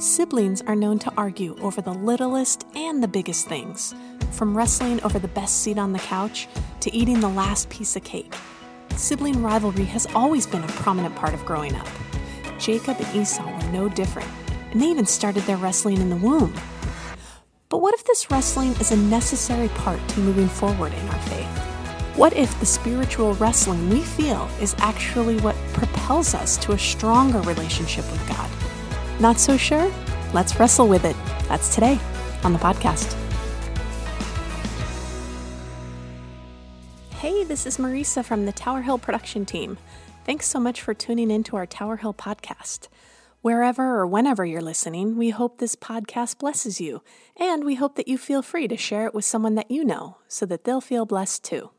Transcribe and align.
Siblings 0.00 0.62
are 0.62 0.74
known 0.74 0.98
to 0.98 1.12
argue 1.14 1.54
over 1.60 1.82
the 1.82 1.92
littlest 1.92 2.64
and 2.74 3.02
the 3.02 3.08
biggest 3.08 3.46
things, 3.46 3.94
from 4.30 4.56
wrestling 4.56 4.98
over 5.02 5.18
the 5.18 5.28
best 5.28 5.60
seat 5.60 5.76
on 5.76 5.92
the 5.92 5.98
couch 5.98 6.48
to 6.80 6.90
eating 6.94 7.20
the 7.20 7.28
last 7.28 7.68
piece 7.68 7.96
of 7.96 8.02
cake. 8.02 8.34
Sibling 8.96 9.42
rivalry 9.42 9.84
has 9.84 10.06
always 10.14 10.46
been 10.46 10.64
a 10.64 10.68
prominent 10.68 11.14
part 11.16 11.34
of 11.34 11.44
growing 11.44 11.74
up. 11.74 11.86
Jacob 12.58 12.96
and 12.98 13.14
Esau 13.14 13.44
were 13.44 13.72
no 13.72 13.90
different, 13.90 14.30
and 14.70 14.80
they 14.80 14.86
even 14.86 15.04
started 15.04 15.42
their 15.42 15.58
wrestling 15.58 15.98
in 15.98 16.08
the 16.08 16.16
womb. 16.16 16.54
But 17.68 17.82
what 17.82 17.92
if 17.92 18.02
this 18.04 18.30
wrestling 18.30 18.70
is 18.80 18.92
a 18.92 18.96
necessary 18.96 19.68
part 19.68 20.00
to 20.08 20.20
moving 20.20 20.48
forward 20.48 20.94
in 20.94 21.08
our 21.08 21.20
faith? 21.24 21.58
What 22.16 22.34
if 22.34 22.58
the 22.58 22.64
spiritual 22.64 23.34
wrestling 23.34 23.90
we 23.90 24.00
feel 24.00 24.48
is 24.62 24.74
actually 24.78 25.38
what 25.40 25.56
propels 25.74 26.32
us 26.32 26.56
to 26.64 26.72
a 26.72 26.78
stronger 26.78 27.42
relationship 27.42 28.10
with 28.10 28.26
God? 28.30 28.49
Not 29.20 29.38
so 29.38 29.58
sure? 29.58 29.92
Let's 30.32 30.58
wrestle 30.58 30.88
with 30.88 31.04
it. 31.04 31.14
That's 31.46 31.74
today 31.74 32.00
on 32.42 32.54
the 32.54 32.58
podcast. 32.58 33.14
Hey, 37.16 37.44
this 37.44 37.66
is 37.66 37.76
Marisa 37.76 38.24
from 38.24 38.46
the 38.46 38.52
Tower 38.52 38.80
Hill 38.80 38.96
production 38.96 39.44
team. 39.44 39.76
Thanks 40.24 40.46
so 40.46 40.58
much 40.58 40.80
for 40.80 40.94
tuning 40.94 41.30
in 41.30 41.42
to 41.44 41.56
our 41.56 41.66
Tower 41.66 41.96
Hill 41.96 42.14
podcast. 42.14 42.88
Wherever 43.42 43.98
or 43.98 44.06
whenever 44.06 44.46
you're 44.46 44.62
listening, 44.62 45.18
we 45.18 45.28
hope 45.28 45.58
this 45.58 45.76
podcast 45.76 46.38
blesses 46.38 46.80
you, 46.80 47.02
and 47.36 47.64
we 47.64 47.74
hope 47.74 47.96
that 47.96 48.08
you 48.08 48.16
feel 48.16 48.40
free 48.40 48.68
to 48.68 48.76
share 48.78 49.06
it 49.06 49.14
with 49.14 49.26
someone 49.26 49.54
that 49.54 49.70
you 49.70 49.84
know 49.84 50.16
so 50.28 50.46
that 50.46 50.64
they'll 50.64 50.80
feel 50.80 51.04
blessed 51.04 51.44
too. 51.44 51.70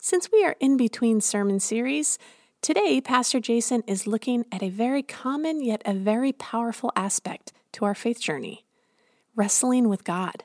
Since 0.00 0.32
we 0.32 0.44
are 0.44 0.56
in 0.58 0.76
between 0.76 1.20
sermon 1.20 1.60
series, 1.60 2.18
today 2.64 2.98
Pastor 2.98 3.40
Jason 3.40 3.82
is 3.86 4.06
looking 4.06 4.46
at 4.50 4.62
a 4.62 4.70
very 4.70 5.02
common 5.02 5.62
yet 5.62 5.82
a 5.84 5.92
very 5.92 6.32
powerful 6.32 6.90
aspect 6.96 7.52
to 7.72 7.84
our 7.84 7.94
faith 7.94 8.18
journey 8.18 8.64
wrestling 9.36 9.86
with 9.86 10.02
God. 10.02 10.44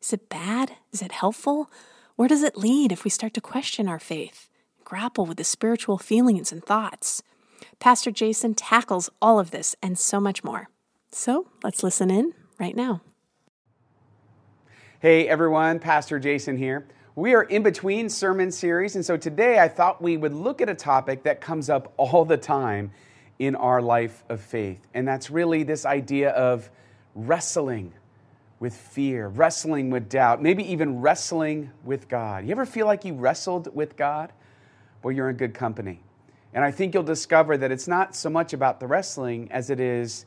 Is 0.00 0.12
it 0.12 0.28
bad? 0.28 0.76
Is 0.92 1.02
it 1.02 1.10
helpful? 1.10 1.68
Where 2.14 2.28
does 2.28 2.44
it 2.44 2.56
lead 2.56 2.92
if 2.92 3.02
we 3.02 3.10
start 3.10 3.34
to 3.34 3.40
question 3.40 3.88
our 3.88 3.98
faith, 3.98 4.48
grapple 4.84 5.26
with 5.26 5.38
the 5.38 5.42
spiritual 5.42 5.98
feelings 5.98 6.52
and 6.52 6.64
thoughts? 6.64 7.24
Pastor 7.80 8.12
Jason 8.12 8.54
tackles 8.54 9.10
all 9.20 9.40
of 9.40 9.50
this 9.50 9.74
and 9.82 9.98
so 9.98 10.20
much 10.20 10.44
more. 10.44 10.68
So 11.10 11.48
let's 11.64 11.82
listen 11.82 12.12
in 12.12 12.32
right 12.60 12.76
now. 12.76 13.00
Hey 15.00 15.26
everyone, 15.26 15.80
Pastor 15.80 16.20
Jason 16.20 16.58
here. 16.58 16.86
We 17.16 17.32
are 17.32 17.44
in 17.44 17.62
between 17.62 18.10
sermon 18.10 18.52
series, 18.52 18.94
and 18.94 19.02
so 19.02 19.16
today 19.16 19.58
I 19.58 19.68
thought 19.68 20.02
we 20.02 20.18
would 20.18 20.34
look 20.34 20.60
at 20.60 20.68
a 20.68 20.74
topic 20.74 21.22
that 21.22 21.40
comes 21.40 21.70
up 21.70 21.94
all 21.96 22.26
the 22.26 22.36
time 22.36 22.90
in 23.38 23.56
our 23.56 23.80
life 23.80 24.22
of 24.28 24.42
faith, 24.42 24.86
and 24.92 25.08
that's 25.08 25.30
really 25.30 25.62
this 25.62 25.86
idea 25.86 26.28
of 26.32 26.68
wrestling 27.14 27.94
with 28.60 28.74
fear, 28.76 29.28
wrestling 29.28 29.88
with 29.88 30.10
doubt, 30.10 30.42
maybe 30.42 30.70
even 30.70 31.00
wrestling 31.00 31.70
with 31.84 32.06
God. 32.06 32.44
You 32.44 32.50
ever 32.50 32.66
feel 32.66 32.84
like 32.84 33.06
you 33.06 33.14
wrestled 33.14 33.74
with 33.74 33.96
God? 33.96 34.30
Well, 35.02 35.12
you're 35.12 35.30
in 35.30 35.36
good 35.36 35.54
company. 35.54 36.00
And 36.52 36.62
I 36.62 36.70
think 36.70 36.92
you'll 36.92 37.02
discover 37.02 37.56
that 37.56 37.72
it's 37.72 37.88
not 37.88 38.14
so 38.14 38.28
much 38.28 38.52
about 38.52 38.78
the 38.78 38.86
wrestling 38.86 39.50
as 39.50 39.70
it 39.70 39.80
is 39.80 40.26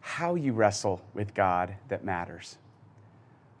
how 0.00 0.36
you 0.36 0.54
wrestle 0.54 1.02
with 1.12 1.34
God 1.34 1.74
that 1.88 2.02
matters. 2.02 2.56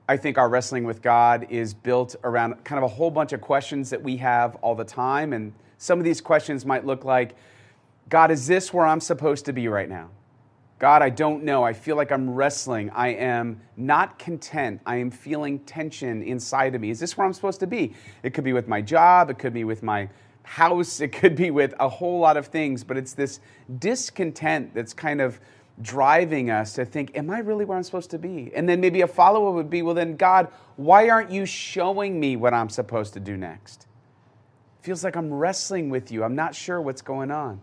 I 0.06 0.18
think 0.18 0.36
our 0.36 0.48
wrestling 0.50 0.84
with 0.84 1.00
God 1.00 1.46
is 1.48 1.72
built 1.72 2.14
around 2.24 2.62
kind 2.64 2.78
of 2.78 2.84
a 2.84 2.94
whole 2.94 3.10
bunch 3.10 3.32
of 3.32 3.40
questions 3.40 3.88
that 3.90 4.02
we 4.02 4.18
have 4.18 4.54
all 4.56 4.74
the 4.74 4.84
time. 4.84 5.32
And 5.32 5.52
some 5.78 5.98
of 5.98 6.04
these 6.04 6.20
questions 6.20 6.66
might 6.66 6.84
look 6.84 7.04
like 7.04 7.34
God, 8.10 8.30
is 8.30 8.46
this 8.46 8.72
where 8.72 8.84
I'm 8.84 9.00
supposed 9.00 9.46
to 9.46 9.52
be 9.54 9.66
right 9.66 9.88
now? 9.88 10.10
God, 10.78 11.00
I 11.00 11.08
don't 11.08 11.44
know. 11.44 11.62
I 11.62 11.72
feel 11.72 11.96
like 11.96 12.12
I'm 12.12 12.28
wrestling. 12.28 12.90
I 12.90 13.08
am 13.08 13.62
not 13.78 14.18
content. 14.18 14.82
I 14.84 14.96
am 14.96 15.10
feeling 15.10 15.60
tension 15.60 16.22
inside 16.22 16.74
of 16.74 16.82
me. 16.82 16.90
Is 16.90 17.00
this 17.00 17.16
where 17.16 17.26
I'm 17.26 17.32
supposed 17.32 17.60
to 17.60 17.66
be? 17.66 17.94
It 18.22 18.34
could 18.34 18.44
be 18.44 18.52
with 18.52 18.68
my 18.68 18.82
job, 18.82 19.30
it 19.30 19.38
could 19.38 19.54
be 19.54 19.64
with 19.64 19.82
my 19.82 20.10
house, 20.42 21.00
it 21.00 21.08
could 21.08 21.34
be 21.34 21.50
with 21.50 21.72
a 21.80 21.88
whole 21.88 22.18
lot 22.18 22.36
of 22.36 22.48
things, 22.48 22.84
but 22.84 22.98
it's 22.98 23.14
this 23.14 23.40
discontent 23.78 24.74
that's 24.74 24.92
kind 24.92 25.22
of 25.22 25.40
driving 25.80 26.50
us 26.50 26.74
to 26.74 26.84
think, 26.84 27.16
Am 27.16 27.30
I 27.30 27.38
really 27.40 27.64
where 27.64 27.76
I'm 27.76 27.82
supposed 27.82 28.10
to 28.10 28.18
be? 28.18 28.52
And 28.54 28.68
then 28.68 28.80
maybe 28.80 29.00
a 29.00 29.06
follow 29.06 29.48
up 29.48 29.54
would 29.54 29.70
be, 29.70 29.82
Well, 29.82 29.94
then, 29.94 30.16
God, 30.16 30.48
why 30.76 31.08
aren't 31.08 31.30
you 31.30 31.46
showing 31.46 32.18
me 32.18 32.36
what 32.36 32.54
I'm 32.54 32.68
supposed 32.68 33.14
to 33.14 33.20
do 33.20 33.36
next? 33.36 33.86
Feels 34.82 35.02
like 35.02 35.16
I'm 35.16 35.32
wrestling 35.32 35.88
with 35.88 36.12
you. 36.12 36.24
I'm 36.24 36.34
not 36.34 36.54
sure 36.54 36.80
what's 36.80 37.02
going 37.02 37.30
on. 37.30 37.62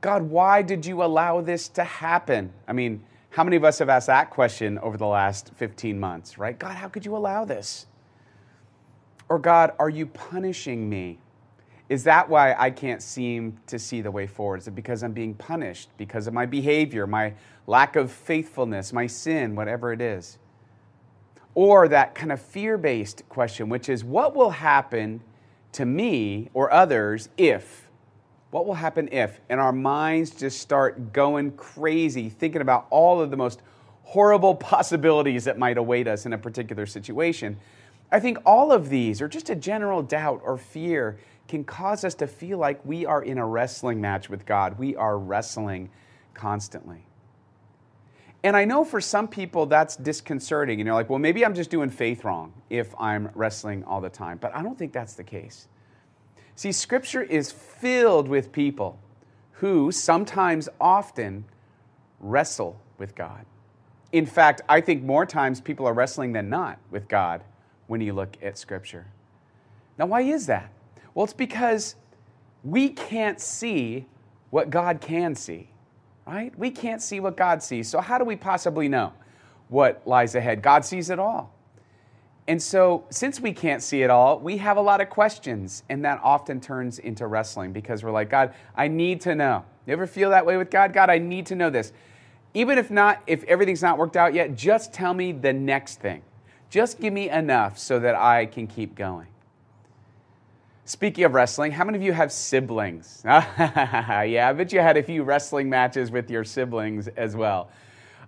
God, 0.00 0.22
why 0.22 0.62
did 0.62 0.84
you 0.84 1.02
allow 1.02 1.40
this 1.40 1.68
to 1.68 1.84
happen? 1.84 2.52
I 2.66 2.72
mean, 2.72 3.04
how 3.30 3.44
many 3.44 3.56
of 3.56 3.64
us 3.64 3.78
have 3.78 3.88
asked 3.88 4.08
that 4.08 4.30
question 4.30 4.78
over 4.78 4.96
the 4.96 5.06
last 5.06 5.52
15 5.54 5.98
months, 5.98 6.38
right? 6.38 6.58
God, 6.58 6.74
how 6.74 6.88
could 6.88 7.04
you 7.06 7.16
allow 7.16 7.44
this? 7.44 7.86
Or, 9.28 9.38
God, 9.38 9.72
are 9.78 9.88
you 9.88 10.06
punishing 10.06 10.88
me? 10.90 11.18
Is 11.92 12.04
that 12.04 12.26
why 12.26 12.54
I 12.58 12.70
can't 12.70 13.02
seem 13.02 13.58
to 13.66 13.78
see 13.78 14.00
the 14.00 14.10
way 14.10 14.26
forward? 14.26 14.60
Is 14.60 14.66
it 14.66 14.74
because 14.74 15.02
I'm 15.02 15.12
being 15.12 15.34
punished 15.34 15.90
because 15.98 16.26
of 16.26 16.32
my 16.32 16.46
behavior, 16.46 17.06
my 17.06 17.34
lack 17.66 17.96
of 17.96 18.10
faithfulness, 18.10 18.94
my 18.94 19.06
sin, 19.06 19.54
whatever 19.54 19.92
it 19.92 20.00
is? 20.00 20.38
Or 21.54 21.88
that 21.88 22.14
kind 22.14 22.32
of 22.32 22.40
fear 22.40 22.78
based 22.78 23.28
question, 23.28 23.68
which 23.68 23.90
is 23.90 24.04
what 24.04 24.34
will 24.34 24.52
happen 24.52 25.20
to 25.72 25.84
me 25.84 26.48
or 26.54 26.72
others 26.72 27.28
if? 27.36 27.90
What 28.52 28.64
will 28.66 28.72
happen 28.72 29.10
if? 29.12 29.42
And 29.50 29.60
our 29.60 29.70
minds 29.70 30.30
just 30.30 30.60
start 30.60 31.12
going 31.12 31.52
crazy, 31.58 32.30
thinking 32.30 32.62
about 32.62 32.86
all 32.88 33.20
of 33.20 33.30
the 33.30 33.36
most 33.36 33.60
horrible 34.04 34.54
possibilities 34.72 35.44
that 35.44 35.58
might 35.58 35.76
await 35.76 36.08
us 36.08 36.24
in 36.24 36.32
a 36.32 36.38
particular 36.38 36.86
situation. 36.86 37.58
I 38.10 38.18
think 38.18 38.38
all 38.46 38.72
of 38.72 38.88
these, 38.88 39.20
or 39.20 39.28
just 39.28 39.50
a 39.50 39.54
general 39.54 40.02
doubt 40.02 40.40
or 40.42 40.56
fear, 40.56 41.18
can 41.48 41.64
cause 41.64 42.04
us 42.04 42.14
to 42.16 42.26
feel 42.26 42.58
like 42.58 42.84
we 42.84 43.04
are 43.06 43.22
in 43.22 43.38
a 43.38 43.46
wrestling 43.46 44.00
match 44.00 44.28
with 44.28 44.46
God. 44.46 44.78
We 44.78 44.96
are 44.96 45.18
wrestling 45.18 45.90
constantly. 46.34 47.04
And 48.44 48.56
I 48.56 48.64
know 48.64 48.84
for 48.84 49.00
some 49.00 49.28
people 49.28 49.66
that's 49.66 49.96
disconcerting. 49.96 50.80
And 50.80 50.86
you're 50.86 50.94
like, 50.94 51.08
well, 51.08 51.18
maybe 51.18 51.44
I'm 51.44 51.54
just 51.54 51.70
doing 51.70 51.90
faith 51.90 52.24
wrong 52.24 52.52
if 52.70 52.92
I'm 52.98 53.30
wrestling 53.34 53.84
all 53.84 54.00
the 54.00 54.10
time. 54.10 54.38
But 54.38 54.54
I 54.54 54.62
don't 54.62 54.78
think 54.78 54.92
that's 54.92 55.14
the 55.14 55.24
case. 55.24 55.68
See, 56.56 56.72
Scripture 56.72 57.22
is 57.22 57.52
filled 57.52 58.28
with 58.28 58.52
people 58.52 58.98
who 59.52 59.92
sometimes, 59.92 60.68
often, 60.80 61.44
wrestle 62.18 62.80
with 62.98 63.14
God. 63.14 63.46
In 64.10 64.26
fact, 64.26 64.60
I 64.68 64.80
think 64.80 65.02
more 65.02 65.24
times 65.24 65.60
people 65.60 65.86
are 65.86 65.94
wrestling 65.94 66.32
than 66.32 66.50
not 66.50 66.78
with 66.90 67.08
God 67.08 67.44
when 67.86 68.00
you 68.00 68.12
look 68.12 68.36
at 68.42 68.58
Scripture. 68.58 69.06
Now, 69.98 70.06
why 70.06 70.22
is 70.22 70.46
that? 70.46 70.70
Well, 71.14 71.24
it's 71.24 71.32
because 71.32 71.96
we 72.64 72.88
can't 72.88 73.40
see 73.40 74.06
what 74.50 74.70
God 74.70 75.00
can 75.00 75.34
see, 75.34 75.68
right? 76.26 76.56
We 76.58 76.70
can't 76.70 77.02
see 77.02 77.20
what 77.20 77.36
God 77.36 77.62
sees. 77.62 77.88
So, 77.88 78.00
how 78.00 78.18
do 78.18 78.24
we 78.24 78.36
possibly 78.36 78.88
know 78.88 79.12
what 79.68 80.02
lies 80.06 80.34
ahead? 80.34 80.62
God 80.62 80.84
sees 80.84 81.10
it 81.10 81.18
all. 81.18 81.54
And 82.48 82.60
so, 82.60 83.04
since 83.10 83.40
we 83.40 83.52
can't 83.52 83.82
see 83.82 84.02
it 84.02 84.10
all, 84.10 84.38
we 84.38 84.58
have 84.58 84.76
a 84.76 84.80
lot 84.80 85.00
of 85.00 85.10
questions, 85.10 85.84
and 85.88 86.04
that 86.04 86.20
often 86.22 86.60
turns 86.60 86.98
into 86.98 87.26
wrestling 87.26 87.72
because 87.72 88.02
we're 88.02 88.10
like, 88.10 88.30
God, 88.30 88.54
I 88.76 88.88
need 88.88 89.20
to 89.22 89.34
know. 89.34 89.64
You 89.86 89.92
ever 89.92 90.06
feel 90.06 90.30
that 90.30 90.46
way 90.46 90.56
with 90.56 90.70
God? 90.70 90.92
God, 90.92 91.10
I 91.10 91.18
need 91.18 91.46
to 91.46 91.54
know 91.54 91.70
this. 91.70 91.92
Even 92.54 92.78
if 92.78 92.90
not, 92.90 93.22
if 93.26 93.42
everything's 93.44 93.82
not 93.82 93.98
worked 93.98 94.16
out 94.16 94.34
yet, 94.34 94.54
just 94.54 94.92
tell 94.92 95.14
me 95.14 95.32
the 95.32 95.52
next 95.52 96.00
thing. 96.00 96.22
Just 96.68 97.00
give 97.00 97.12
me 97.12 97.30
enough 97.30 97.78
so 97.78 97.98
that 97.98 98.14
I 98.14 98.46
can 98.46 98.66
keep 98.66 98.94
going. 98.94 99.28
Speaking 100.84 101.22
of 101.22 101.32
wrestling, 101.32 101.70
how 101.70 101.84
many 101.84 101.96
of 101.96 102.02
you 102.02 102.12
have 102.12 102.32
siblings? 102.32 103.22
yeah, 103.24 104.48
I 104.50 104.52
bet 104.52 104.72
you 104.72 104.80
had 104.80 104.96
a 104.96 105.02
few 105.02 105.22
wrestling 105.22 105.70
matches 105.70 106.10
with 106.10 106.28
your 106.28 106.42
siblings 106.42 107.06
as 107.06 107.36
well. 107.36 107.70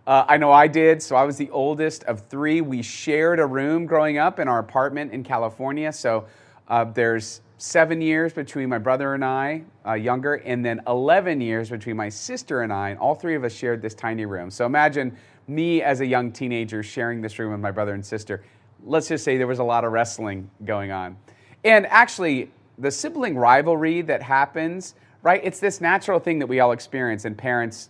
Uh, 0.07 0.25
I 0.29 0.37
know 0.37 0.53
I 0.53 0.69
did, 0.69 1.03
so 1.03 1.17
I 1.17 1.25
was 1.25 1.37
the 1.37 1.51
oldest 1.51 2.05
of 2.05 2.21
three. 2.27 2.61
We 2.61 2.81
shared 2.81 3.41
a 3.41 3.47
room 3.47 3.87
growing 3.87 4.19
up 4.19 4.39
in 4.39 4.47
our 4.47 4.61
apartment 4.61 5.13
in 5.13 5.25
California. 5.25 5.93
So 5.93 6.27
uh, 6.69 6.85
there's 6.85 7.41
seven 7.59 8.01
years 8.01 8.33
between 8.33 8.69
my 8.69 8.79
brother 8.79 9.15
and 9.15 9.25
I, 9.25 9.65
uh, 9.85 9.95
younger, 9.95 10.35
and 10.35 10.65
then 10.65 10.81
11 10.87 11.41
years 11.41 11.71
between 11.71 11.97
my 11.97 12.09
sister 12.09 12.63
and 12.63 12.73
I, 12.73 12.91
and 12.91 13.01
all 13.01 13.17
three 13.17 13.35
of 13.35 13.43
us 13.43 13.53
shared 13.53 13.83
this 13.83 13.95
tiny 13.95 14.27
room. 14.27 14.49
So 14.49 14.65
imagine 14.65 15.17
me 15.49 15.83
as 15.83 16.03
a 16.03 16.07
young 16.07 16.31
teenager 16.31 16.85
sharing 16.85 17.21
this 17.21 17.37
room 17.41 17.51
with 17.51 17.61
my 17.61 17.73
brother 17.73 17.95
and 17.95 18.07
sister. 18.07 18.45
Let's 18.85 19.09
just 19.09 19.25
say 19.25 19.39
there 19.39 19.49
was 19.49 19.59
a 19.59 19.65
lot 19.65 19.85
of 19.85 19.91
wrestling 19.91 20.51
going 20.65 20.93
on. 20.93 21.17
And 21.65 21.87
actually, 21.87 22.51
the 22.79 22.91
sibling 22.91 23.37
rivalry 23.37 24.03
that 24.03 24.23
happens, 24.23 24.95
right? 25.23 25.41
It's 25.43 25.61
this 25.61 25.81
natural 25.81 26.21
thing 26.21 26.39
that 26.41 26.47
we 26.47 26.61
all 26.61 26.73
experience, 26.73 27.25
and 27.25 27.37
parents, 27.37 27.89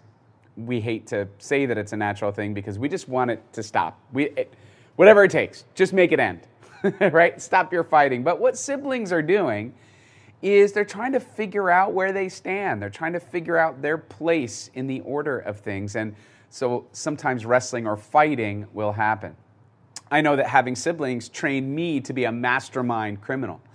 we 0.57 0.81
hate 0.81 1.07
to 1.09 1.27
say 1.39 1.67
that 1.67 1.77
it's 1.77 1.93
a 1.93 1.97
natural 1.97 2.31
thing 2.31 2.55
because 2.55 2.79
we 2.79 2.89
just 2.89 3.09
want 3.09 3.33
it 3.33 3.43
to 3.53 3.63
stop. 3.63 3.99
We, 4.13 4.31
it, 4.31 4.55
whatever 4.97 5.25
it 5.25 5.31
takes, 5.33 5.65
just 5.75 5.93
make 5.93 6.13
it 6.13 6.21
end, 6.21 6.47
right? 7.01 7.41
Stop 7.43 7.73
your 7.73 7.83
fighting. 7.83 8.23
But 8.23 8.39
what 8.39 8.57
siblings 8.57 9.13
are 9.13 9.23
doing 9.23 9.75
is 10.43 10.73
they're 10.73 10.85
trying 10.85 11.13
to 11.13 11.21
figure 11.21 11.71
out 11.71 11.93
where 11.93 12.13
they 12.13 12.29
stand. 12.29 12.81
They're 12.81 12.91
trying 12.91 13.15
to 13.15 13.21
figure 13.21 13.57
out 13.57 13.83
their 13.83 13.99
place 13.99 14.71
in 14.75 14.87
the 14.87 15.01
order 15.01 15.39
of 15.39 15.59
things. 15.61 15.97
And 15.97 16.15
so 16.51 16.87
sometimes 16.93 17.47
wrestling 17.47 17.87
or 17.87 17.97
fighting 17.97 18.67
will 18.73 18.93
happen. 18.93 19.35
I 20.15 20.21
know 20.21 20.37
that 20.37 20.47
having 20.47 20.77
siblings 20.77 21.29
trained 21.29 21.75
me 21.75 22.01
to 22.03 22.13
be 22.13 22.23
a 22.23 22.31
mastermind 22.31 23.21
criminal. 23.21 23.61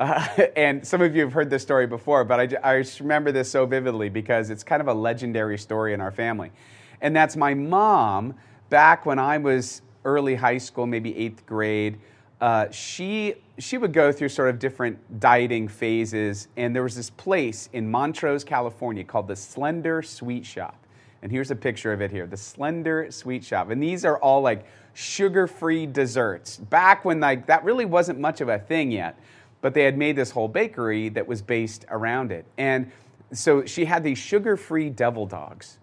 Uh, 0.00 0.24
and 0.54 0.86
some 0.86 1.02
of 1.02 1.16
you 1.16 1.22
have 1.22 1.32
heard 1.32 1.50
this 1.50 1.60
story 1.60 1.84
before, 1.84 2.22
but 2.22 2.38
I, 2.38 2.76
I 2.76 2.84
remember 3.00 3.32
this 3.32 3.50
so 3.50 3.66
vividly 3.66 4.08
because 4.08 4.48
it's 4.48 4.62
kind 4.62 4.80
of 4.80 4.86
a 4.86 4.94
legendary 4.94 5.58
story 5.58 5.92
in 5.92 6.00
our 6.00 6.12
family. 6.12 6.52
And 7.00 7.16
that's 7.16 7.34
my 7.34 7.52
mom, 7.52 8.34
back 8.70 9.06
when 9.06 9.18
I 9.18 9.38
was 9.38 9.82
early 10.04 10.36
high 10.36 10.58
school, 10.58 10.86
maybe 10.86 11.16
eighth 11.16 11.44
grade. 11.46 11.98
Uh, 12.40 12.70
she 12.70 13.34
she 13.58 13.76
would 13.76 13.92
go 13.92 14.12
through 14.12 14.28
sort 14.28 14.50
of 14.50 14.60
different 14.60 15.18
dieting 15.18 15.66
phases, 15.66 16.46
and 16.56 16.76
there 16.76 16.84
was 16.84 16.94
this 16.94 17.10
place 17.10 17.68
in 17.72 17.90
Montrose, 17.90 18.44
California, 18.44 19.02
called 19.02 19.26
the 19.26 19.34
Slender 19.34 20.02
Sweet 20.02 20.46
Shop. 20.46 20.76
And 21.22 21.32
here's 21.32 21.50
a 21.50 21.56
picture 21.56 21.92
of 21.92 22.00
it 22.00 22.10
here, 22.10 22.26
the 22.26 22.36
Slender 22.36 23.10
Sweet 23.10 23.44
Shop. 23.44 23.70
And 23.70 23.82
these 23.82 24.04
are 24.04 24.18
all 24.18 24.40
like 24.40 24.64
sugar-free 24.94 25.86
desserts. 25.86 26.56
Back 26.56 27.04
when 27.04 27.20
like 27.20 27.46
that 27.46 27.64
really 27.64 27.84
wasn't 27.84 28.20
much 28.20 28.40
of 28.40 28.48
a 28.48 28.58
thing 28.58 28.90
yet, 28.90 29.18
but 29.60 29.74
they 29.74 29.82
had 29.82 29.98
made 29.98 30.16
this 30.16 30.30
whole 30.30 30.48
bakery 30.48 31.08
that 31.10 31.26
was 31.26 31.42
based 31.42 31.84
around 31.90 32.30
it. 32.30 32.46
And 32.56 32.92
so 33.32 33.64
she 33.64 33.84
had 33.84 34.04
these 34.04 34.18
sugar-free 34.18 34.90
devil 34.90 35.26
dogs. 35.26 35.78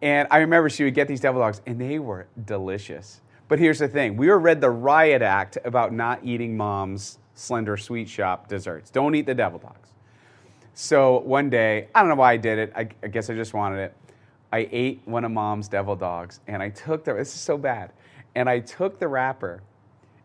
And 0.00 0.28
I 0.30 0.38
remember 0.38 0.68
she 0.68 0.84
would 0.84 0.94
get 0.94 1.08
these 1.08 1.20
devil 1.20 1.40
dogs, 1.40 1.60
and 1.66 1.80
they 1.80 1.98
were 1.98 2.26
delicious. 2.44 3.20
But 3.48 3.58
here's 3.58 3.78
the 3.78 3.88
thing 3.88 4.16
we 4.16 4.28
were 4.28 4.38
read 4.38 4.60
the 4.60 4.70
riot 4.70 5.22
act 5.22 5.58
about 5.64 5.92
not 5.92 6.20
eating 6.22 6.56
mom's 6.56 7.18
slender 7.34 7.76
sweet 7.76 8.08
shop 8.08 8.48
desserts. 8.48 8.90
Don't 8.90 9.14
eat 9.14 9.26
the 9.26 9.34
devil 9.34 9.58
dogs. 9.58 9.88
So 10.74 11.18
one 11.20 11.50
day, 11.50 11.88
I 11.94 12.00
don't 12.00 12.08
know 12.08 12.14
why 12.14 12.34
I 12.34 12.36
did 12.36 12.58
it. 12.58 12.72
I, 12.76 12.88
I 13.02 13.08
guess 13.08 13.30
I 13.30 13.34
just 13.34 13.54
wanted 13.54 13.78
it. 13.78 13.94
I 14.52 14.68
ate 14.72 15.02
one 15.04 15.24
of 15.24 15.30
mom's 15.30 15.68
devil 15.68 15.94
dogs 15.94 16.40
and 16.46 16.62
I 16.62 16.70
took 16.70 17.04
the, 17.04 17.14
this 17.14 17.34
is 17.34 17.40
so 17.40 17.58
bad. 17.58 17.92
And 18.34 18.48
I 18.48 18.60
took 18.60 18.98
the 18.98 19.08
wrapper 19.08 19.62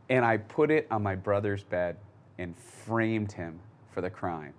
and 0.09 0.23
I 0.23 0.37
put 0.37 0.71
it 0.71 0.87
on 0.91 1.03
my 1.03 1.15
brother's 1.15 1.63
bed 1.63 1.97
and 2.37 2.55
framed 2.57 3.31
him 3.31 3.59
for 3.91 4.01
the 4.01 4.09
crime. 4.09 4.53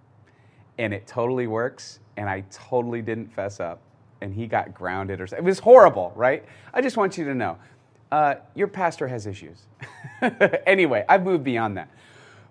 And 0.78 0.92
it 0.92 1.06
totally 1.06 1.46
works. 1.46 2.00
And 2.16 2.28
I 2.28 2.42
totally 2.50 3.02
didn't 3.02 3.32
fess 3.32 3.60
up. 3.60 3.80
And 4.20 4.34
he 4.34 4.46
got 4.46 4.72
grounded 4.74 5.20
or 5.20 5.26
something. 5.26 5.44
It 5.44 5.48
was 5.48 5.58
horrible, 5.58 6.12
right? 6.14 6.44
I 6.72 6.80
just 6.80 6.96
want 6.96 7.18
you 7.18 7.24
to 7.24 7.34
know 7.34 7.58
uh, 8.10 8.36
your 8.54 8.68
pastor 8.68 9.08
has 9.08 9.26
issues. 9.26 9.62
anyway, 10.66 11.04
I've 11.08 11.24
moved 11.24 11.44
beyond 11.44 11.76
that. 11.76 11.88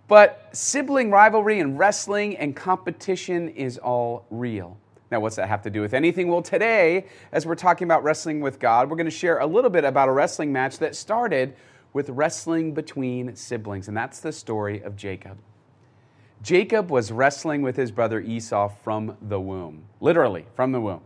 But 0.08 0.50
sibling 0.52 1.10
rivalry 1.10 1.60
and 1.60 1.80
wrestling 1.80 2.38
and 2.38 2.56
competition 2.56 3.50
is 3.50 3.78
all 3.78 4.26
real. 4.30 4.78
Now, 5.14 5.20
what's 5.20 5.36
that 5.36 5.48
have 5.48 5.62
to 5.62 5.70
do 5.70 5.80
with 5.80 5.94
anything? 5.94 6.28
Well, 6.28 6.42
today, 6.42 7.06
as 7.32 7.46
we're 7.46 7.54
talking 7.54 7.86
about 7.86 8.04
wrestling 8.04 8.42
with 8.42 8.58
God, 8.58 8.90
we're 8.90 8.96
going 8.96 9.06
to 9.06 9.12
share 9.12 9.38
a 9.38 9.46
little 9.46 9.70
bit 9.70 9.84
about 9.84 10.10
a 10.10 10.12
wrestling 10.12 10.52
match 10.52 10.80
that 10.80 10.96
started 10.96 11.56
with 11.94 12.10
wrestling 12.10 12.74
between 12.74 13.36
siblings, 13.36 13.88
and 13.88 13.96
that's 13.96 14.22
the 14.22 14.32
story 14.32 14.82
of 14.82 14.96
Jacob. 14.96 15.38
Jacob 16.42 16.90
was 16.90 17.12
wrestling 17.12 17.62
with 17.62 17.76
his 17.76 17.92
brother 17.92 18.22
Esau 18.22 18.70
from 18.70 19.16
the 19.22 19.40
womb, 19.40 19.84
literally 20.02 20.48
from 20.56 20.72
the 20.72 20.82
womb 20.82 21.02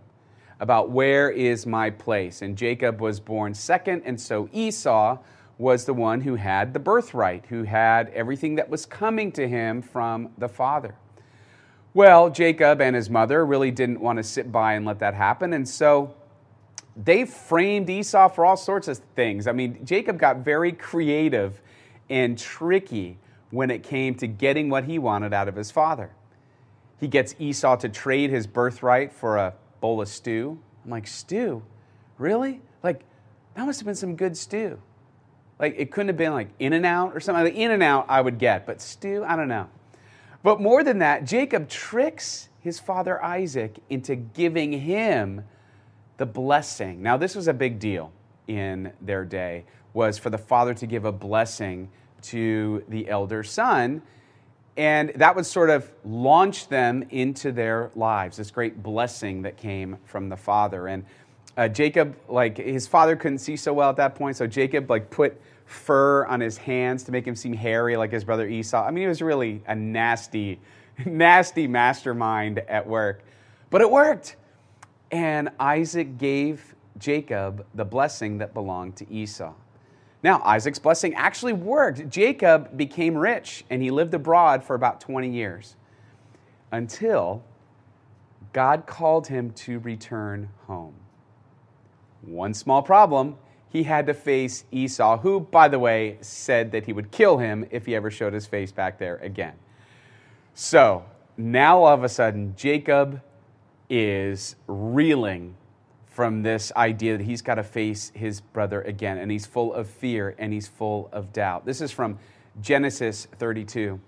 about 0.61 0.89
where 0.89 1.29
is 1.29 1.65
my 1.67 1.89
place. 1.89 2.41
And 2.41 2.57
Jacob 2.57 3.01
was 3.01 3.19
born 3.19 3.53
second, 3.53 4.03
and 4.05 4.21
so 4.21 4.47
Esau 4.53 5.17
was 5.57 5.83
the 5.83 5.93
one 5.93 6.21
who 6.21 6.35
had 6.35 6.71
the 6.71 6.79
birthright, 6.79 7.47
who 7.47 7.63
had 7.63 8.07
everything 8.11 8.55
that 8.55 8.69
was 8.69 8.85
coming 8.85 9.33
to 9.33 9.49
him 9.49 9.81
from 9.81 10.29
the 10.37 10.47
father. 10.47 10.95
Well, 11.97 12.29
Jacob 12.29 12.79
and 12.79 12.95
his 12.95 13.09
mother 13.09 13.43
really 13.43 13.71
didn't 13.71 13.99
want 13.99 14.17
to 14.17 14.23
sit 14.23 14.51
by 14.51 14.73
and 14.73 14.85
let 14.85 14.99
that 14.99 15.15
happen, 15.15 15.51
and 15.51 15.67
so 15.67 16.13
they 16.95 17.25
framed 17.25 17.89
Esau 17.89 18.29
for 18.29 18.45
all 18.45 18.55
sorts 18.55 18.87
of 18.87 18.99
things. 19.15 19.47
I 19.47 19.51
mean, 19.51 19.83
Jacob 19.83 20.19
got 20.19 20.45
very 20.45 20.71
creative 20.71 21.59
and 22.07 22.37
tricky 22.37 23.17
when 23.49 23.71
it 23.71 23.81
came 23.81 24.13
to 24.13 24.27
getting 24.27 24.69
what 24.69 24.83
he 24.83 24.99
wanted 24.99 25.33
out 25.33 25.47
of 25.47 25.55
his 25.55 25.71
father. 25.71 26.11
He 26.99 27.07
gets 27.07 27.33
Esau 27.39 27.77
to 27.77 27.89
trade 27.89 28.29
his 28.29 28.45
birthright 28.45 29.11
for 29.11 29.37
a 29.37 29.55
bowl 29.81 29.99
of 29.99 30.07
stew. 30.07 30.59
I'm 30.85 30.91
like, 30.91 31.07
stew? 31.07 31.63
Really? 32.19 32.61
Like, 32.83 33.05
that 33.55 33.65
must 33.65 33.79
have 33.79 33.87
been 33.87 33.95
some 33.95 34.15
good 34.15 34.37
stew. 34.37 34.79
Like, 35.57 35.73
it 35.79 35.89
couldn't 35.89 36.09
have 36.09 36.17
been 36.17 36.33
like 36.33 36.49
In-N-Out 36.59 37.15
or 37.15 37.19
something. 37.19 37.43
Like, 37.43 37.55
In-N-Out, 37.55 38.05
I 38.07 38.21
would 38.21 38.37
get, 38.37 38.67
but 38.67 38.81
stew, 38.81 39.23
I 39.27 39.35
don't 39.35 39.47
know. 39.47 39.67
But 40.43 40.61
more 40.61 40.83
than 40.83 40.99
that, 40.99 41.25
Jacob 41.25 41.69
tricks 41.69 42.49
his 42.59 42.79
father 42.79 43.23
Isaac 43.23 43.79
into 43.89 44.15
giving 44.15 44.71
him 44.71 45.43
the 46.17 46.25
blessing. 46.25 47.01
Now, 47.01 47.17
this 47.17 47.35
was 47.35 47.47
a 47.47 47.53
big 47.53 47.79
deal 47.79 48.11
in 48.47 48.93
their 49.01 49.25
day, 49.25 49.65
was 49.93 50.17
for 50.17 50.29
the 50.29 50.37
father 50.37 50.73
to 50.75 50.87
give 50.87 51.05
a 51.05 51.11
blessing 51.11 51.89
to 52.23 52.83
the 52.87 53.09
elder 53.09 53.43
son 53.43 54.01
and 54.77 55.11
that 55.15 55.35
would 55.35 55.45
sort 55.45 55.71
of 55.71 55.91
launch 56.05 56.67
them 56.67 57.03
into 57.09 57.51
their 57.51 57.89
lives, 57.95 58.37
this 58.37 58.51
great 58.51 58.83
blessing 58.83 59.41
that 59.41 59.57
came 59.57 59.97
from 60.05 60.29
the 60.29 60.37
father. 60.37 60.87
And 60.87 61.03
uh, 61.57 61.67
Jacob, 61.67 62.15
like 62.29 62.57
his 62.57 62.85
father 62.85 63.15
couldn't 63.15 63.39
see 63.39 63.55
so 63.55 63.73
well 63.73 63.89
at 63.89 63.95
that 63.95 64.13
point, 64.13 64.37
so 64.37 64.45
Jacob 64.45 64.89
like 64.89 65.09
put 65.09 65.41
fur 65.67 66.25
on 66.25 66.39
his 66.39 66.57
hands 66.57 67.03
to 67.03 67.11
make 67.11 67.27
him 67.27 67.35
seem 67.35 67.53
hairy 67.53 67.97
like 67.97 68.11
his 68.11 68.23
brother 68.23 68.47
Esau. 68.47 68.83
I 68.83 68.89
mean, 68.89 69.03
he 69.03 69.07
was 69.07 69.21
really 69.21 69.61
a 69.67 69.75
nasty, 69.75 70.59
nasty 71.05 71.67
mastermind 71.67 72.59
at 72.59 72.87
work. 72.87 73.23
But 73.69 73.81
it 73.81 73.91
worked. 73.91 74.37
And 75.11 75.49
Isaac 75.59 76.17
gave 76.17 76.73
Jacob 76.97 77.65
the 77.75 77.85
blessing 77.85 78.39
that 78.39 78.53
belonged 78.53 78.95
to 78.97 79.11
Esau. 79.11 79.53
Now, 80.23 80.41
Isaac's 80.43 80.79
blessing 80.79 81.13
actually 81.15 81.53
worked. 81.53 82.09
Jacob 82.09 82.75
became 82.75 83.15
rich 83.15 83.65
and 83.69 83.81
he 83.81 83.91
lived 83.91 84.13
abroad 84.13 84.63
for 84.63 84.73
about 84.73 84.99
20 84.99 85.29
years 85.29 85.75
until 86.71 87.43
God 88.53 88.85
called 88.87 89.27
him 89.27 89.51
to 89.51 89.79
return 89.79 90.49
home. 90.65 90.95
One 92.21 92.53
small 92.53 92.81
problem 92.81 93.35
he 93.77 93.83
had 93.83 94.07
to 94.07 94.13
face 94.15 94.63
Esau, 94.71 95.19
who, 95.19 95.39
by 95.39 95.67
the 95.67 95.77
way, 95.77 96.17
said 96.21 96.71
that 96.71 96.85
he 96.87 96.93
would 96.93 97.11
kill 97.11 97.37
him 97.37 97.63
if 97.69 97.85
he 97.85 97.95
ever 97.95 98.09
showed 98.09 98.33
his 98.33 98.47
face 98.47 98.71
back 98.71 98.97
there 98.97 99.17
again. 99.17 99.53
So 100.55 101.05
now 101.37 101.83
all 101.83 101.93
of 101.93 102.03
a 102.03 102.09
sudden, 102.09 102.55
Jacob 102.57 103.21
is 103.87 104.55
reeling 104.65 105.55
from 106.07 106.41
this 106.41 106.71
idea 106.75 107.19
that 107.19 107.23
he's 107.23 107.43
got 107.43 107.55
to 107.55 107.63
face 107.63 108.11
his 108.15 108.41
brother 108.41 108.81
again, 108.81 109.19
and 109.19 109.29
he's 109.29 109.45
full 109.45 109.75
of 109.75 109.87
fear 109.87 110.33
and 110.39 110.51
he's 110.51 110.67
full 110.67 111.07
of 111.11 111.31
doubt. 111.31 111.63
This 111.63 111.79
is 111.79 111.91
from 111.91 112.17
Genesis 112.59 113.27
32. 113.37 113.99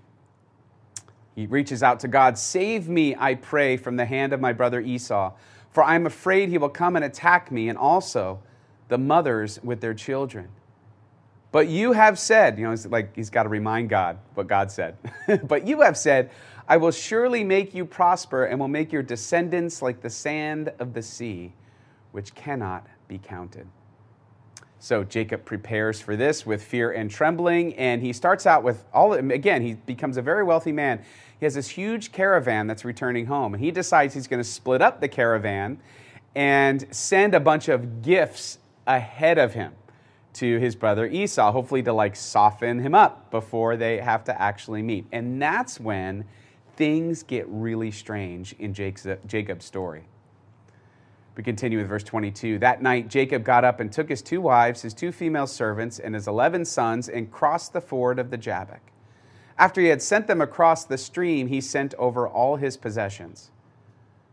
He 1.36 1.46
reaches 1.46 1.84
out 1.84 2.00
to 2.00 2.08
God 2.08 2.40
Save 2.40 2.90
me, 2.90 3.16
I 3.16 3.36
pray, 3.36 3.78
from 3.78 3.98
the 3.98 4.06
hand 4.06 4.34
of 4.34 4.42
my 4.42 4.52
brother 4.52 4.82
Esau, 4.82 5.34
for 5.70 5.84
I 5.84 5.94
am 5.94 6.08
afraid 6.08 6.50
he 6.50 6.58
will 6.58 6.70
come 6.70 6.96
and 6.96 7.06
attack 7.06 7.52
me, 7.52 7.70
and 7.70 7.78
also 7.78 8.42
the 8.90 8.98
mothers 8.98 9.60
with 9.64 9.80
their 9.80 9.94
children. 9.94 10.50
But 11.52 11.68
you 11.68 11.94
have 11.94 12.20
said, 12.20 12.60
you 12.60 12.66
know, 12.66 12.72
it's 12.72 12.86
like 12.86 13.16
he's 13.16 13.30
got 13.30 13.44
to 13.44 13.50
remind 13.50 13.90
God 13.90 14.20
what 14.36 14.48
God 14.48 14.70
said. 14.70 14.98
but 15.46 15.66
you 15.66 15.82
have 15.82 15.98
said, 15.98 16.30
I 16.68 16.78
will 16.78 16.92
surely 16.92 17.44
make 17.44 17.74
you 17.74 17.86
prosper 17.86 18.46
and 18.46 18.60
will 18.60 18.68
make 18.68 18.92
your 18.92 19.02
descendants 19.02 19.82
like 19.82 20.02
the 20.02 20.10
sand 20.10 20.72
of 20.78 20.94
the 20.94 21.02
sea 21.02 21.54
which 22.12 22.36
cannot 22.36 22.86
be 23.08 23.18
counted. 23.18 23.68
So 24.80 25.04
Jacob 25.04 25.44
prepares 25.44 26.00
for 26.00 26.16
this 26.16 26.46
with 26.46 26.64
fear 26.64 26.92
and 26.92 27.12
trembling, 27.12 27.76
and 27.76 28.02
he 28.02 28.14
starts 28.14 28.46
out 28.46 28.64
with 28.64 28.86
all, 28.94 29.14
again, 29.14 29.62
he 29.62 29.74
becomes 29.74 30.16
a 30.16 30.22
very 30.22 30.44
wealthy 30.44 30.72
man. 30.72 31.04
He 31.40 31.46
has 31.46 31.56
this 31.56 31.68
huge 31.68 32.12
caravan 32.12 32.68
that's 32.68 32.86
returning 32.86 33.26
home, 33.26 33.54
and 33.54 33.64
he 33.64 33.72
decides 33.72 34.14
he's 34.14 34.28
going 34.28 34.42
to 34.42 34.50
split 34.50 34.82
up 34.82 35.02
the 35.02 35.08
caravan 35.08 35.80
and 36.34 36.88
send 36.96 37.36
a 37.36 37.40
bunch 37.40 37.68
of 37.68 38.02
gifts 38.02 38.60
ahead 38.90 39.38
of 39.38 39.54
him 39.54 39.74
to 40.34 40.60
his 40.60 40.76
brother 40.76 41.06
Esau, 41.06 41.52
hopefully 41.52 41.84
to 41.84 41.94
like 41.94 42.16
soften 42.16 42.80
him 42.80 42.94
up 42.94 43.32
before 43.32 43.78
they 43.78 44.00
have 44.00 44.24
to 44.26 44.42
actually 44.42 44.82
meet. 44.82 45.06
And 45.12 45.42
that's 45.42 45.80
when 45.80 46.26
things 46.76 47.24
get 47.24 47.46
really 47.48 47.92
strange 47.92 48.54
in 48.54 48.74
Jacob's 48.74 49.66
story. 49.66 50.06
We 51.36 51.44
continue 51.44 51.78
with 51.78 51.88
verse 51.88 52.04
22. 52.04 52.60
That 52.60 52.82
night, 52.82 53.08
Jacob 53.08 53.46
got 53.46 53.64
up 53.64 53.80
and 53.80 53.92
took 53.92 54.10
his 54.10 54.22
two 54.22 54.42
wives, 54.42 54.82
his 54.82 54.94
two 54.94 55.12
female 55.12 55.48
servants, 55.48 55.98
and 55.98 56.14
his 56.14 56.28
eleven 56.28 56.66
sons 56.66 57.08
and 57.08 57.32
crossed 57.32 57.72
the 57.72 57.80
ford 57.80 58.20
of 58.20 58.30
the 58.30 58.38
Jabbok. 58.38 58.82
After 59.58 59.80
he 59.80 59.88
had 59.88 60.02
sent 60.02 60.28
them 60.28 60.42
across 60.42 60.84
the 60.84 60.98
stream, 60.98 61.48
he 61.48 61.62
sent 61.62 61.94
over 61.96 62.28
all 62.28 62.58
his 62.58 62.76
possessions. 62.76 63.52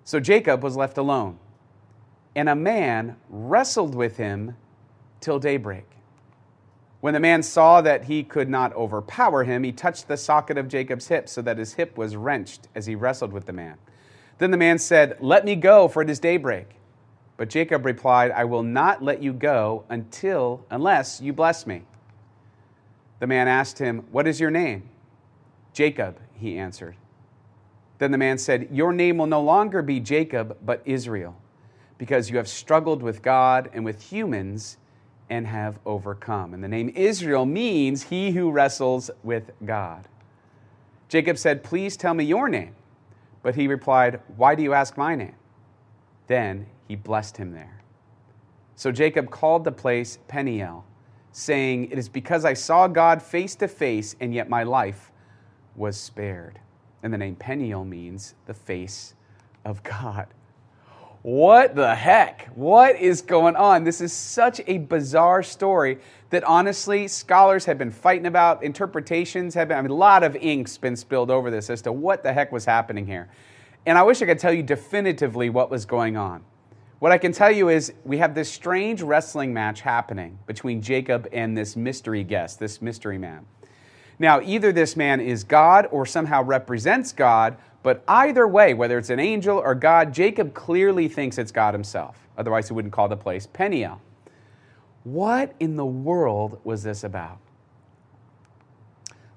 So 0.04 0.18
Jacob 0.18 0.62
was 0.62 0.76
left 0.76 0.98
alone, 0.98 1.38
and 2.37 2.50
a 2.50 2.55
man 2.55 3.16
wrestled 3.31 3.95
with 3.95 4.19
him 4.19 4.55
till 5.21 5.38
daybreak. 5.40 5.87
When 7.00 7.14
the 7.14 7.21
man 7.21 7.43
saw 7.43 7.81
that 7.81 8.05
he 8.05 8.23
could 8.23 8.50
not 8.50 8.75
overpower 8.75 9.45
him, 9.45 9.64
he 9.64 9.73
touched 9.73 10.07
the 10.07 10.16
socket 10.19 10.59
of 10.59 10.69
Jacob's 10.69 11.09
hip 11.09 11.28
so 11.28 11.40
that 11.43 11.57
his 11.59 11.75
hip 11.75 11.97
was 11.97 12.14
wrenched 12.14 12.69
as 12.75 12.87
he 12.87 12.95
wrestled 12.95 13.33
with 13.33 13.47
the 13.47 13.52
man. 13.52 13.78
Then 14.38 14.50
the 14.50 14.57
man 14.59 14.78
said, 14.78 15.16
Let 15.19 15.45
me 15.47 15.57
go, 15.57 15.88
for 15.88 16.02
it 16.02 16.11
is 16.11 16.21
daybreak. 16.21 16.69
But 17.38 17.49
Jacob 17.49 17.87
replied, 17.87 18.31
I 18.33 18.45
will 18.45 18.62
not 18.62 19.02
let 19.02 19.23
you 19.23 19.33
go 19.33 19.85
until 19.88 20.64
unless 20.71 21.21
you 21.21 21.33
bless 21.33 21.66
me. 21.66 21.83
The 23.19 23.26
man 23.26 23.49
asked 23.49 23.78
him, 23.78 24.05
What 24.11 24.26
is 24.26 24.40
your 24.40 24.50
name? 24.50 24.88
Jacob, 25.73 26.19
he 26.35 26.59
answered. 26.59 26.97
Then 27.99 28.11
the 28.11 28.19
man 28.19 28.37
said, 28.37 28.69
Your 28.71 28.93
name 28.93 29.16
will 29.16 29.26
no 29.26 29.40
longer 29.40 29.81
be 29.81 30.00
Jacob, 30.00 30.59
but 30.62 30.83
Israel, 30.85 31.37
because 31.98 32.30
you 32.30 32.36
have 32.36 32.48
struggled 32.48 33.02
with 33.02 33.22
God 33.22 33.70
and 33.72 33.84
with 33.84 34.02
humans 34.02 34.78
and 35.30 35.46
have 35.46 35.78
overcome. 35.84 36.54
And 36.54 36.62
the 36.62 36.68
name 36.68 36.92
Israel 36.94 37.46
means 37.46 38.04
he 38.04 38.30
who 38.30 38.50
wrestles 38.50 39.10
with 39.22 39.50
God. 39.64 40.08
Jacob 41.08 41.38
said, 41.38 41.62
Please 41.62 41.96
tell 41.96 42.14
me 42.14 42.24
your 42.24 42.48
name. 42.48 42.74
But 43.42 43.54
he 43.54 43.68
replied, 43.68 44.20
Why 44.36 44.54
do 44.54 44.62
you 44.62 44.72
ask 44.72 44.96
my 44.96 45.14
name? 45.14 45.34
Then 46.26 46.66
he 46.88 46.96
blessed 46.96 47.36
him 47.36 47.52
there. 47.52 47.80
So 48.74 48.92
Jacob 48.92 49.30
called 49.30 49.64
the 49.64 49.72
place 49.72 50.18
Peniel, 50.28 50.84
saying, 51.32 51.90
It 51.90 51.98
is 51.98 52.08
because 52.08 52.44
I 52.44 52.54
saw 52.54 52.86
God 52.86 53.22
face 53.22 53.54
to 53.56 53.68
face, 53.68 54.16
and 54.20 54.34
yet 54.34 54.48
my 54.48 54.62
life 54.64 55.12
was 55.74 55.96
spared. 55.96 56.60
And 57.02 57.12
the 57.12 57.18
name 57.18 57.36
Peniel 57.36 57.84
means 57.84 58.34
the 58.46 58.54
face 58.54 59.14
of 59.64 59.82
God. 59.82 60.26
What 61.26 61.75
the 61.75 61.92
heck? 61.92 62.47
What 62.54 62.95
is 63.00 63.21
going 63.21 63.56
on? 63.56 63.83
This 63.83 64.00
is 64.00 64.12
such 64.12 64.61
a 64.68 64.78
bizarre 64.78 65.42
story 65.42 65.99
that 66.30 66.45
honestly 66.45 67.09
scholars 67.09 67.64
have 67.64 67.78
been 67.78 67.90
fighting 67.90 68.26
about. 68.26 68.62
Interpretations 68.62 69.52
have 69.54 69.66
been, 69.66 69.76
I 69.76 69.83
mean, 69.83 69.90
a 69.90 69.95
lot 69.95 70.23
of 70.23 70.37
ink's 70.37 70.78
been 70.78 70.95
spilled 70.95 71.33
over 71.33 71.50
this 71.50 71.68
as 71.68 71.83
to 71.83 71.90
what 71.90 72.23
the 72.23 72.33
heck 72.33 72.52
was 72.52 72.64
happening 72.64 73.06
here. 73.06 73.28
And 73.87 73.99
I 73.99 74.04
wish 74.04 74.23
I 74.23 74.26
could 74.26 74.38
tell 74.38 74.52
you 74.52 74.62
definitively 74.62 75.50
what 75.50 75.68
was 75.68 75.85
going 75.85 76.16
on. 76.16 76.45
What 77.00 77.11
I 77.11 77.18
can 77.18 77.33
tell 77.33 77.50
you 77.50 77.71
is 77.71 77.92
we 78.04 78.18
have 78.18 78.37
this 78.37 78.49
strange 78.49 79.02
wrestling 79.02 79.52
match 79.52 79.80
happening 79.80 80.38
between 80.47 80.80
Jacob 80.80 81.26
and 81.33 81.59
this 81.59 81.75
mystery 81.75 82.23
guest, 82.23 82.61
this 82.61 82.80
mystery 82.80 83.18
man. 83.18 83.47
Now, 84.21 84.40
either 84.40 84.71
this 84.71 84.97
man 84.97 85.21
is 85.21 85.42
God 85.42 85.88
or 85.90 86.06
somehow 86.06 86.45
represents 86.45 87.12
God, 87.12 87.56
but 87.87 88.02
either 88.09 88.49
way, 88.49 88.75
whether 88.75 88.99
it's 88.99 89.11
an 89.11 89.21
angel 89.21 89.59
or 89.59 89.76
God, 89.76 90.12
Jacob 90.12 90.55
clearly 90.55 91.07
thinks 91.07 91.38
it's 91.38 91.52
God 91.52 91.73
himself. 91.73 92.19
Otherwise, 92.37 92.66
he 92.66 92.75
wouldn't 92.75 92.93
call 92.93 93.07
the 93.07 93.16
place 93.16 93.47
Peniel. 93.47 94.02
What 95.05 95.55
in 95.61 95.76
the 95.76 95.87
world 95.87 96.59
was 96.64 96.83
this 96.83 97.05
about? 97.05 97.38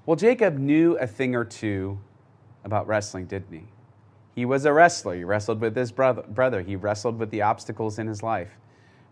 Well, 0.08 0.16
Jacob 0.16 0.58
knew 0.58 0.98
a 0.98 1.06
thing 1.06 1.36
or 1.36 1.46
two 1.46 2.00
about 2.64 2.88
wrestling, 2.88 3.28
didn't 3.28 3.54
he? 3.54 3.66
He 4.34 4.46
was 4.46 4.66
a 4.66 4.74
wrestler. 4.74 5.14
He 5.14 5.24
wrestled 5.24 5.62
with 5.62 5.76
his 5.76 5.92
brother. 5.92 6.64
He 6.64 6.76
wrestled 6.76 7.20
with 7.20 7.30
the 7.30 7.44
obstacles 7.44 8.00
in 8.00 8.08
his 8.08 8.24
life 8.24 8.58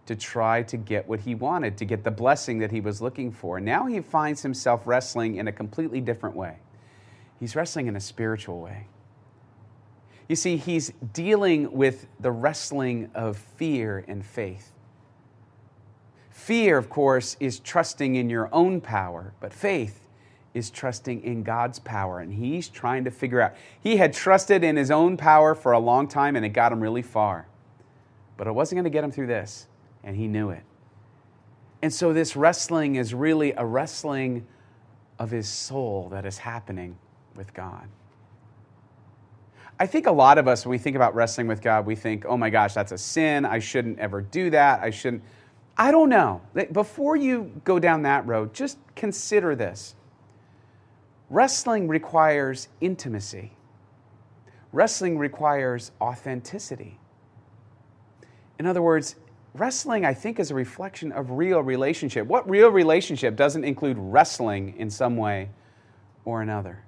to 0.07 0.15
try 0.15 0.63
to 0.63 0.77
get 0.77 1.07
what 1.07 1.19
he 1.19 1.35
wanted, 1.35 1.77
to 1.77 1.85
get 1.85 2.03
the 2.03 2.09
blessing 2.09 2.57
that 2.57 2.71
he 2.71 2.81
was 2.81 3.03
looking 3.03 3.31
for. 3.31 3.59
Now 3.59 3.85
he 3.85 4.01
finds 4.01 4.41
himself 4.41 4.87
wrestling 4.87 5.35
in 5.35 5.47
a 5.47 5.51
completely 5.51 6.01
different 6.01 6.35
way. 6.35 6.55
He's 7.39 7.55
wrestling 7.55 7.85
in 7.85 7.95
a 7.95 8.01
spiritual 8.01 8.61
way. 8.61 8.87
You 10.27 10.35
see, 10.35 10.57
he's 10.57 10.91
dealing 11.13 11.71
with 11.71 12.07
the 12.19 12.31
wrestling 12.31 13.09
of 13.15 13.37
fear 13.37 14.03
and 14.07 14.25
faith. 14.25 14.73
Fear, 16.29 16.77
of 16.77 16.89
course, 16.89 17.37
is 17.39 17.59
trusting 17.59 18.15
in 18.15 18.29
your 18.29 18.49
own 18.53 18.81
power, 18.81 19.33
but 19.39 19.53
faith 19.53 20.07
is 20.53 20.69
trusting 20.69 21.23
in 21.23 21.43
God's 21.43 21.79
power. 21.79 22.19
And 22.19 22.33
he's 22.33 22.67
trying 22.67 23.03
to 23.05 23.11
figure 23.11 23.41
out. 23.41 23.53
He 23.79 23.97
had 23.97 24.13
trusted 24.13 24.63
in 24.63 24.75
his 24.75 24.91
own 24.91 25.17
power 25.17 25.55
for 25.55 25.71
a 25.71 25.79
long 25.79 26.07
time 26.07 26.35
and 26.35 26.45
it 26.45 26.49
got 26.49 26.71
him 26.71 26.81
really 26.81 27.01
far. 27.01 27.47
But 28.37 28.47
it 28.47 28.51
wasn't 28.51 28.77
going 28.77 28.83
to 28.83 28.89
get 28.89 29.03
him 29.03 29.11
through 29.11 29.27
this, 29.27 29.67
and 30.03 30.15
he 30.15 30.27
knew 30.27 30.51
it. 30.51 30.63
And 31.81 31.93
so 31.93 32.13
this 32.13 32.35
wrestling 32.35 32.95
is 32.95 33.13
really 33.13 33.53
a 33.53 33.65
wrestling 33.65 34.45
of 35.19 35.31
his 35.31 35.49
soul 35.49 36.09
that 36.09 36.25
is 36.25 36.37
happening 36.37 36.97
with 37.35 37.53
God. 37.53 37.87
I 39.79 39.85
think 39.85 40.07
a 40.07 40.11
lot 40.11 40.37
of 40.37 40.47
us, 40.47 40.65
when 40.65 40.71
we 40.71 40.77
think 40.77 40.95
about 40.95 41.13
wrestling 41.13 41.47
with 41.47 41.61
God, 41.61 41.85
we 41.85 41.95
think, 41.95 42.25
oh 42.27 42.35
my 42.35 42.49
gosh, 42.49 42.73
that's 42.73 42.91
a 42.91 42.97
sin. 42.97 43.45
I 43.45 43.59
shouldn't 43.59 43.99
ever 43.99 44.21
do 44.21 44.49
that. 44.49 44.81
I 44.81 44.89
shouldn't. 44.89 45.23
I 45.77 45.91
don't 45.91 46.09
know. 46.09 46.41
Before 46.71 47.15
you 47.15 47.51
go 47.63 47.77
down 47.77 48.01
that 48.01 48.25
road, 48.25 48.53
just 48.53 48.79
consider 48.95 49.55
this. 49.55 49.93
Wrestling 51.29 51.87
requires 51.87 52.69
intimacy, 52.81 53.51
wrestling 54.71 55.17
requires 55.17 55.91
authenticity. 56.01 56.99
In 58.57 58.65
other 58.65 58.81
words, 58.81 59.15
wrestling, 59.53 60.05
I 60.05 60.15
think, 60.15 60.39
is 60.39 60.49
a 60.49 60.55
reflection 60.55 61.11
of 61.11 61.29
real 61.31 61.59
relationship. 61.59 62.25
What 62.25 62.49
real 62.49 62.69
relationship 62.69 63.35
doesn't 63.35 63.63
include 63.63 63.97
wrestling 63.99 64.73
in 64.77 64.89
some 64.89 65.17
way 65.17 65.49
or 66.25 66.41
another? 66.41 66.83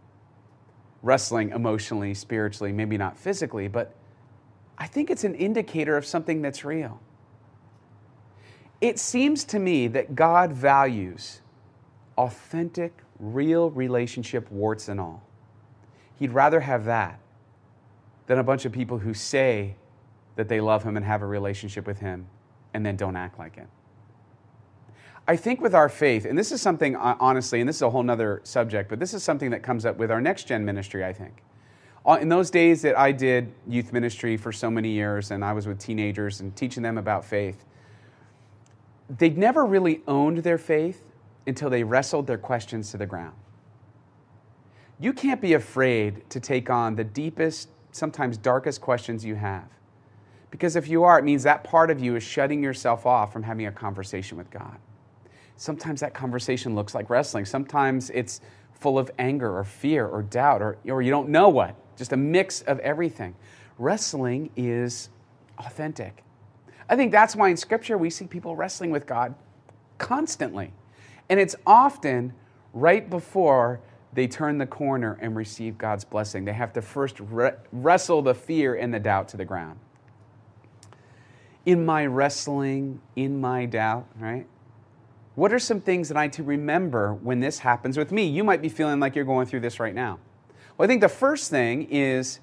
Wrestling 1.01 1.49
emotionally, 1.51 2.13
spiritually, 2.13 2.71
maybe 2.71 2.97
not 2.97 3.17
physically, 3.17 3.67
but 3.67 3.95
I 4.77 4.87
think 4.87 5.09
it's 5.09 5.23
an 5.23 5.35
indicator 5.35 5.97
of 5.97 6.05
something 6.05 6.41
that's 6.41 6.63
real. 6.63 6.99
It 8.81 8.97
seems 8.97 9.43
to 9.45 9.59
me 9.59 9.87
that 9.89 10.15
God 10.15 10.53
values 10.53 11.41
authentic, 12.17 12.93
real 13.19 13.71
relationship, 13.71 14.49
warts 14.51 14.87
and 14.87 14.99
all. 14.99 15.23
He'd 16.15 16.31
rather 16.31 16.61
have 16.61 16.85
that 16.85 17.19
than 18.27 18.39
a 18.39 18.43
bunch 18.43 18.65
of 18.65 18.71
people 18.71 18.99
who 18.99 19.13
say 19.13 19.75
that 20.35 20.47
they 20.47 20.61
love 20.61 20.83
Him 20.83 20.95
and 20.95 21.05
have 21.05 21.21
a 21.21 21.25
relationship 21.25 21.87
with 21.87 21.99
Him 21.99 22.27
and 22.73 22.85
then 22.85 22.95
don't 22.95 23.15
act 23.15 23.39
like 23.39 23.57
it. 23.57 23.67
I 25.29 25.35
think 25.35 25.61
with 25.61 25.75
our 25.75 25.89
faith, 25.89 26.25
and 26.25 26.35
this 26.35 26.51
is 26.51 26.59
something, 26.59 26.95
uh, 26.95 27.15
honestly, 27.19 27.59
and 27.59 27.69
this 27.69 27.75
is 27.75 27.81
a 27.83 27.89
whole 27.91 28.09
other 28.09 28.41
subject, 28.43 28.89
but 28.89 28.99
this 28.99 29.13
is 29.13 29.21
something 29.21 29.51
that 29.51 29.61
comes 29.61 29.85
up 29.85 29.95
with 29.97 30.09
our 30.09 30.19
next 30.19 30.45
gen 30.45 30.65
ministry, 30.65 31.05
I 31.05 31.13
think. 31.13 31.43
Uh, 32.03 32.17
in 32.19 32.29
those 32.29 32.49
days 32.49 32.81
that 32.81 32.97
I 32.97 33.11
did 33.11 33.53
youth 33.67 33.93
ministry 33.93 34.37
for 34.37 34.51
so 34.51 34.71
many 34.71 34.89
years, 34.89 35.29
and 35.29 35.45
I 35.45 35.53
was 35.53 35.67
with 35.67 35.77
teenagers 35.77 36.39
and 36.39 36.55
teaching 36.55 36.81
them 36.81 36.97
about 36.97 37.23
faith, 37.23 37.63
they'd 39.19 39.37
never 39.37 39.67
really 39.67 40.01
owned 40.07 40.39
their 40.39 40.57
faith 40.57 41.11
until 41.45 41.69
they 41.69 41.83
wrestled 41.83 42.25
their 42.25 42.39
questions 42.39 42.89
to 42.89 42.97
the 42.97 43.05
ground. 43.05 43.35
You 44.99 45.13
can't 45.13 45.41
be 45.41 45.53
afraid 45.53 46.27
to 46.31 46.39
take 46.39 46.71
on 46.71 46.95
the 46.95 47.03
deepest, 47.03 47.69
sometimes 47.91 48.35
darkest 48.35 48.81
questions 48.81 49.23
you 49.23 49.35
have. 49.35 49.69
Because 50.49 50.75
if 50.75 50.87
you 50.87 51.03
are, 51.03 51.19
it 51.19 51.23
means 51.23 51.43
that 51.43 51.63
part 51.63 51.91
of 51.91 51.99
you 51.99 52.15
is 52.15 52.23
shutting 52.23 52.63
yourself 52.63 53.05
off 53.05 53.31
from 53.31 53.43
having 53.43 53.67
a 53.67 53.71
conversation 53.71 54.35
with 54.35 54.49
God. 54.49 54.79
Sometimes 55.59 55.99
that 55.99 56.13
conversation 56.13 56.73
looks 56.73 56.95
like 56.95 57.09
wrestling. 57.09 57.43
Sometimes 57.43 58.09
it's 58.11 58.39
full 58.71 58.97
of 58.97 59.11
anger 59.19 59.57
or 59.57 59.65
fear 59.65 60.07
or 60.07 60.23
doubt 60.23 60.61
or, 60.61 60.77
or 60.87 61.01
you 61.01 61.11
don't 61.11 61.27
know 61.27 61.49
what, 61.49 61.75
just 61.97 62.13
a 62.13 62.17
mix 62.17 62.61
of 62.61 62.79
everything. 62.79 63.35
Wrestling 63.77 64.51
is 64.55 65.09
authentic. 65.57 66.23
I 66.89 66.95
think 66.95 67.11
that's 67.11 67.35
why 67.35 67.49
in 67.49 67.57
Scripture 67.57 67.97
we 67.97 68.09
see 68.09 68.25
people 68.25 68.55
wrestling 68.55 68.89
with 68.89 69.05
God 69.05 69.35
constantly. 69.97 70.71
And 71.27 71.41
it's 71.41 71.57
often 71.67 72.33
right 72.73 73.09
before 73.09 73.81
they 74.13 74.27
turn 74.27 74.59
the 74.59 74.65
corner 74.65 75.17
and 75.19 75.35
receive 75.35 75.77
God's 75.77 76.05
blessing. 76.05 76.45
They 76.45 76.53
have 76.53 76.71
to 76.71 76.81
first 76.81 77.19
re- 77.19 77.51
wrestle 77.73 78.21
the 78.21 78.33
fear 78.33 78.75
and 78.75 78.93
the 78.93 78.99
doubt 78.99 79.27
to 79.29 79.37
the 79.37 79.43
ground. 79.43 79.77
In 81.65 81.85
my 81.85 82.05
wrestling, 82.05 83.01
in 83.17 83.41
my 83.41 83.65
doubt, 83.65 84.07
right? 84.17 84.47
What 85.39 85.53
are 85.53 85.59
some 85.59 85.79
things 85.79 86.09
that 86.09 86.17
I 86.17 86.25
need 86.25 86.33
to 86.33 86.43
remember 86.43 87.13
when 87.13 87.39
this 87.39 87.59
happens 87.59 87.97
with 87.97 88.11
me? 88.11 88.25
You 88.25 88.43
might 88.43 88.61
be 88.61 88.67
feeling 88.67 88.99
like 88.99 89.15
you're 89.15 89.23
going 89.23 89.45
through 89.45 89.61
this 89.61 89.79
right 89.79 89.95
now. 89.95 90.19
Well, 90.77 90.83
I 90.83 90.87
think 90.87 90.99
the 90.99 91.07
first 91.07 91.49
thing 91.49 91.87
is 91.89 92.41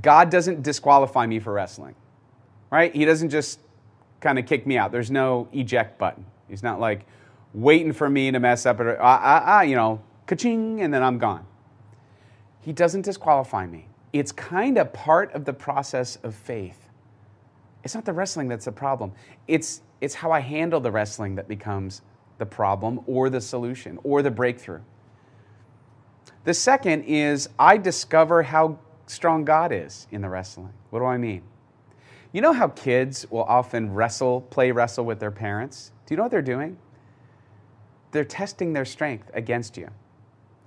God 0.00 0.30
doesn't 0.30 0.62
disqualify 0.62 1.26
me 1.26 1.40
for 1.40 1.52
wrestling, 1.52 1.94
right? 2.70 2.90
He 2.96 3.04
doesn't 3.04 3.28
just 3.28 3.60
kind 4.20 4.38
of 4.38 4.46
kick 4.46 4.66
me 4.66 4.78
out. 4.78 4.92
There's 4.92 5.10
no 5.10 5.46
eject 5.52 5.98
button. 5.98 6.24
He's 6.48 6.62
not 6.62 6.80
like 6.80 7.04
waiting 7.52 7.92
for 7.92 8.08
me 8.08 8.30
to 8.30 8.40
mess 8.40 8.64
up, 8.64 8.80
or, 8.80 8.96
ah, 8.98 9.20
ah, 9.22 9.42
ah, 9.44 9.60
you 9.60 9.76
know, 9.76 10.00
ka-ching, 10.26 10.80
and 10.80 10.94
then 10.94 11.02
I'm 11.02 11.18
gone. 11.18 11.44
He 12.62 12.72
doesn't 12.72 13.02
disqualify 13.02 13.66
me. 13.66 13.88
It's 14.14 14.32
kind 14.32 14.78
of 14.78 14.90
part 14.94 15.30
of 15.34 15.44
the 15.44 15.52
process 15.52 16.16
of 16.22 16.34
faith. 16.34 16.88
It's 17.84 17.94
not 17.94 18.06
the 18.06 18.14
wrestling 18.14 18.48
that's 18.48 18.64
the 18.64 18.72
problem. 18.72 19.12
It's, 19.48 19.82
it's 20.00 20.14
how 20.14 20.32
I 20.32 20.40
handle 20.40 20.80
the 20.80 20.90
wrestling 20.90 21.34
that 21.34 21.46
becomes 21.46 22.00
the 22.38 22.46
problem 22.46 23.00
or 23.06 23.30
the 23.30 23.40
solution 23.40 23.98
or 24.02 24.22
the 24.22 24.30
breakthrough. 24.30 24.80
The 26.44 26.54
second 26.54 27.04
is 27.04 27.48
I 27.58 27.76
discover 27.76 28.42
how 28.42 28.78
strong 29.06 29.44
God 29.44 29.72
is 29.72 30.06
in 30.10 30.22
the 30.22 30.28
wrestling. 30.28 30.72
What 30.90 31.00
do 31.00 31.06
I 31.06 31.18
mean? 31.18 31.42
You 32.32 32.40
know 32.40 32.52
how 32.52 32.68
kids 32.68 33.30
will 33.30 33.44
often 33.44 33.92
wrestle, 33.92 34.40
play 34.40 34.72
wrestle 34.72 35.04
with 35.04 35.20
their 35.20 35.30
parents? 35.30 35.92
Do 36.06 36.14
you 36.14 36.16
know 36.16 36.24
what 36.24 36.32
they're 36.32 36.42
doing? 36.42 36.78
they're 38.12 38.24
testing 38.24 38.72
their 38.72 38.84
strength 38.84 39.30
against 39.34 39.76
you. 39.76 39.88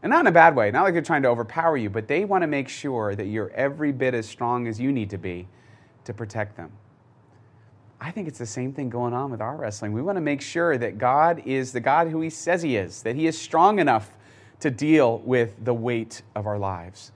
And 0.04 0.10
not 0.12 0.22
in 0.22 0.28
a 0.28 0.32
bad 0.32 0.56
way, 0.56 0.70
not 0.70 0.84
like 0.84 0.94
they're 0.94 1.02
trying 1.02 1.24
to 1.24 1.30
overpower 1.30 1.78
you, 1.78 1.90
but 1.90 2.08
they 2.08 2.26
want 2.26 2.42
to 2.42 2.48
make 2.48 2.68
sure 2.68 3.16
that 3.16 3.26
you're 3.26 3.50
every 3.52 3.92
bit 3.92 4.14
as 4.14 4.28
strong 4.28 4.68
as 4.68 4.80
you 4.80 4.92
need 4.92 5.10
to 5.12 5.18
be 5.18 5.48
to 6.04 6.14
protect 6.14 6.58
them. 6.58 6.72
I 8.00 8.12
think 8.12 8.28
it's 8.28 8.40
the 8.40 8.46
same 8.46 8.74
thing 8.74 8.90
going 8.90 9.14
on 9.14 9.32
with 9.32 9.42
our 9.42 9.56
wrestling. 9.56 9.94
We 9.94 10.02
want 10.02 10.18
to 10.18 10.22
make 10.22 10.42
sure 10.42 10.78
that 10.78 10.98
God 10.98 11.42
is 11.46 11.72
the 11.72 11.80
God 11.80 12.10
who 12.10 12.22
He 12.22 12.30
says 12.30 12.62
He 12.62 12.76
is, 12.76 13.02
that 13.04 13.16
He 13.16 13.28
is 13.28 13.40
strong 13.40 13.80
enough 13.80 14.18
to 14.60 14.70
deal 14.70 15.20
with 15.20 15.64
the 15.64 15.74
weight 15.74 16.22
of 16.36 16.46
our 16.46 16.58
lives. 16.58 17.12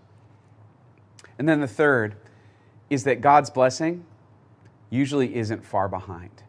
And 1.38 1.48
then 1.48 1.62
the 1.62 1.68
third 1.68 2.16
is 2.90 3.04
that 3.04 3.22
God's 3.22 3.50
blessing 3.50 4.06
usually 4.90 5.36
isn't 5.36 5.66
far 5.66 5.88
behind. 5.88 6.44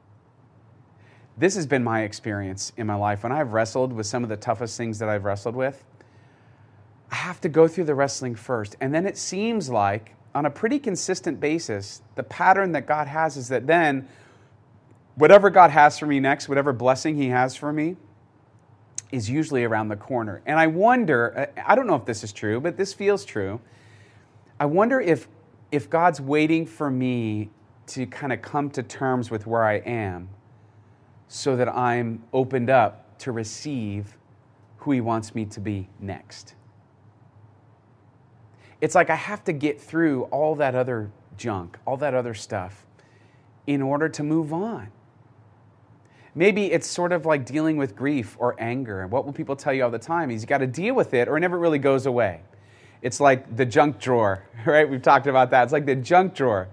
This 1.37 1.55
has 1.55 1.67
been 1.67 1.85
my 1.85 2.03
experience 2.03 2.73
in 2.77 2.87
my 2.87 2.95
life. 2.95 3.23
When 3.23 3.33
I've 3.33 3.53
wrestled 3.53 3.93
with 3.93 4.07
some 4.07 4.23
of 4.23 4.29
the 4.29 4.37
toughest 4.37 4.77
things 4.77 4.99
that 4.99 5.09
I've 5.09 5.25
wrestled 5.25 5.57
with, 5.57 5.85
I 7.11 7.15
have 7.17 7.41
to 7.43 7.49
go 7.49 7.67
through 7.67 7.85
the 7.85 7.95
wrestling 7.95 8.35
first. 8.35 8.77
And 8.81 8.95
then 8.95 9.07
it 9.07 9.17
seems 9.17 9.69
like, 9.69 10.15
on 10.35 10.47
a 10.47 10.51
pretty 10.51 10.79
consistent 10.79 11.41
basis, 11.41 12.03
the 12.15 12.23
pattern 12.23 12.73
that 12.73 12.87
God 12.87 13.07
has 13.07 13.37
is 13.37 13.49
that 13.49 13.67
then, 13.67 14.09
whatever 15.17 15.51
God 15.51 15.71
has 15.71 15.99
for 15.99 16.07
me 16.07 16.21
next, 16.21 16.49
whatever 16.49 16.73
blessing 16.73 17.17
He 17.17 17.29
has 17.29 17.57
for 17.57 17.73
me, 17.73 17.97
is 19.11 19.29
usually 19.29 19.65
around 19.65 19.89
the 19.89 19.97
corner. 19.97 20.41
And 20.47 20.59
I 20.59 20.69
wonder, 20.69 21.51
I 21.67 21.75
don't 21.75 21.87
know 21.87 21.97
if 21.97 22.05
this 22.05 22.23
is 22.23 22.33
true, 22.33 22.61
but 22.61 22.77
this 22.77 22.93
feels 22.93 23.25
true. 23.25 23.61
I 24.59 24.67
wonder 24.67 25.01
if, 25.01 25.27
if 25.73 25.91
God's 25.91 26.21
waiting 26.21 26.65
for 26.65 26.91
me 26.91 27.51
to 27.89 28.07
kind 28.07 28.33
of 28.33 28.41
come 28.41 28.71
to 28.71 28.83
terms 28.85 29.31
with 29.31 29.47
where 29.47 29.65
I 29.65 29.79
am 29.79 30.29
so 31.27 31.57
that 31.57 31.69
I'm 31.69 32.23
opened 32.33 32.71
up 32.71 33.19
to 33.19 33.33
receive 33.33 34.17
who 34.79 34.93
He 34.93 35.01
wants 35.01 35.35
me 35.35 35.45
to 35.47 35.61
be 35.61 35.89
next. 35.99 36.55
It's 38.81 38.95
like 38.95 39.11
I 39.11 39.17
have 39.17 39.45
to 39.45 39.53
get 39.53 39.81
through 39.81 40.25
all 40.25 40.55
that 40.57 40.75
other 40.75 41.11
junk, 41.37 41.79
all 41.87 41.97
that 41.99 42.15
other 42.15 42.35
stuff, 42.35 42.87
in 43.67 43.83
order 43.83 44.09
to 44.09 44.23
move 44.23 44.53
on. 44.53 44.89
Maybe 46.35 46.71
it's 46.71 46.87
sort 46.87 47.13
of 47.13 47.27
like 47.27 47.45
dealing 47.45 47.77
with 47.77 47.97
grief 47.97 48.37
or 48.39 48.55
anger. 48.59 49.03
And 49.03 49.11
what 49.11 49.27
will 49.27 49.33
people 49.33 49.57
tell 49.57 49.73
you 49.73 49.85
all 49.85 49.91
the 49.91 49.99
time 49.99 50.31
is 50.31 50.43
you 50.43 50.47
got 50.47 50.59
to 50.59 50.67
deal 50.67 50.95
with 50.95 51.13
it 51.13 51.29
or 51.29 51.37
it 51.37 51.41
never 51.41 51.59
really 51.59 51.79
goes 51.79 52.07
away. 52.07 52.43
It's 53.03 53.21
like 53.21 53.57
the 53.57 53.67
junk 53.67 53.99
drawer, 53.99 54.45
right? 54.67 54.89
We've 54.89 55.03
talked 55.03 55.27
about 55.27 55.51
that. 55.51 55.65
It's 55.65 55.73
like 55.73 55.87
the 55.87 55.97
junk 55.97 56.35
drawer 56.35 56.69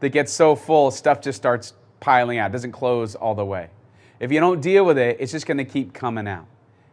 that 0.00 0.10
gets 0.10 0.32
so 0.32 0.54
full, 0.54 0.90
stuff 0.90 1.20
just 1.20 1.36
starts 1.36 1.74
piling 2.00 2.38
out, 2.38 2.52
doesn't 2.52 2.72
close 2.72 3.14
all 3.14 3.34
the 3.34 3.44
way. 3.44 3.70
If 4.18 4.30
you 4.30 4.40
don't 4.40 4.60
deal 4.60 4.84
with 4.84 4.98
it, 4.98 5.16
it's 5.20 5.32
just 5.32 5.46
going 5.46 5.58
to 5.58 5.64
keep 5.64 5.92
coming 5.94 6.28
out. 6.28 6.46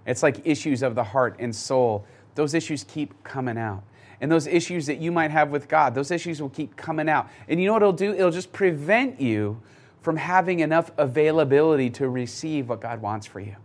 It's 0.05 0.23
like 0.23 0.45
issues 0.45 0.81
of 0.81 0.95
the 0.95 1.03
heart 1.03 1.35
and 1.39 1.53
soul. 1.53 2.05
Those 2.35 2.53
issues 2.53 2.85
keep 2.85 3.21
coming 3.23 3.57
out. 3.57 3.83
And 4.19 4.31
those 4.31 4.47
issues 4.47 4.87
that 4.87 4.99
you 4.99 5.11
might 5.11 5.31
have 5.31 5.49
with 5.51 5.67
God, 5.67 5.93
those 5.93 6.09
issues 6.11 6.41
will 6.41 6.49
keep 6.49 6.75
coming 6.75 7.07
out. 7.07 7.29
And 7.47 7.59
you 7.59 7.67
know 7.67 7.73
what 7.73 7.83
it'll 7.83 7.93
do? 7.93 8.13
It'll 8.13 8.31
just 8.31 8.51
prevent 8.51 9.21
you 9.21 9.61
from 10.01 10.17
having 10.17 10.61
enough 10.61 10.91
availability 10.97 11.89
to 11.91 12.09
receive 12.09 12.69
what 12.69 12.81
God 12.81 13.01
wants 13.01 13.27
for 13.27 13.39
you. 13.39 13.55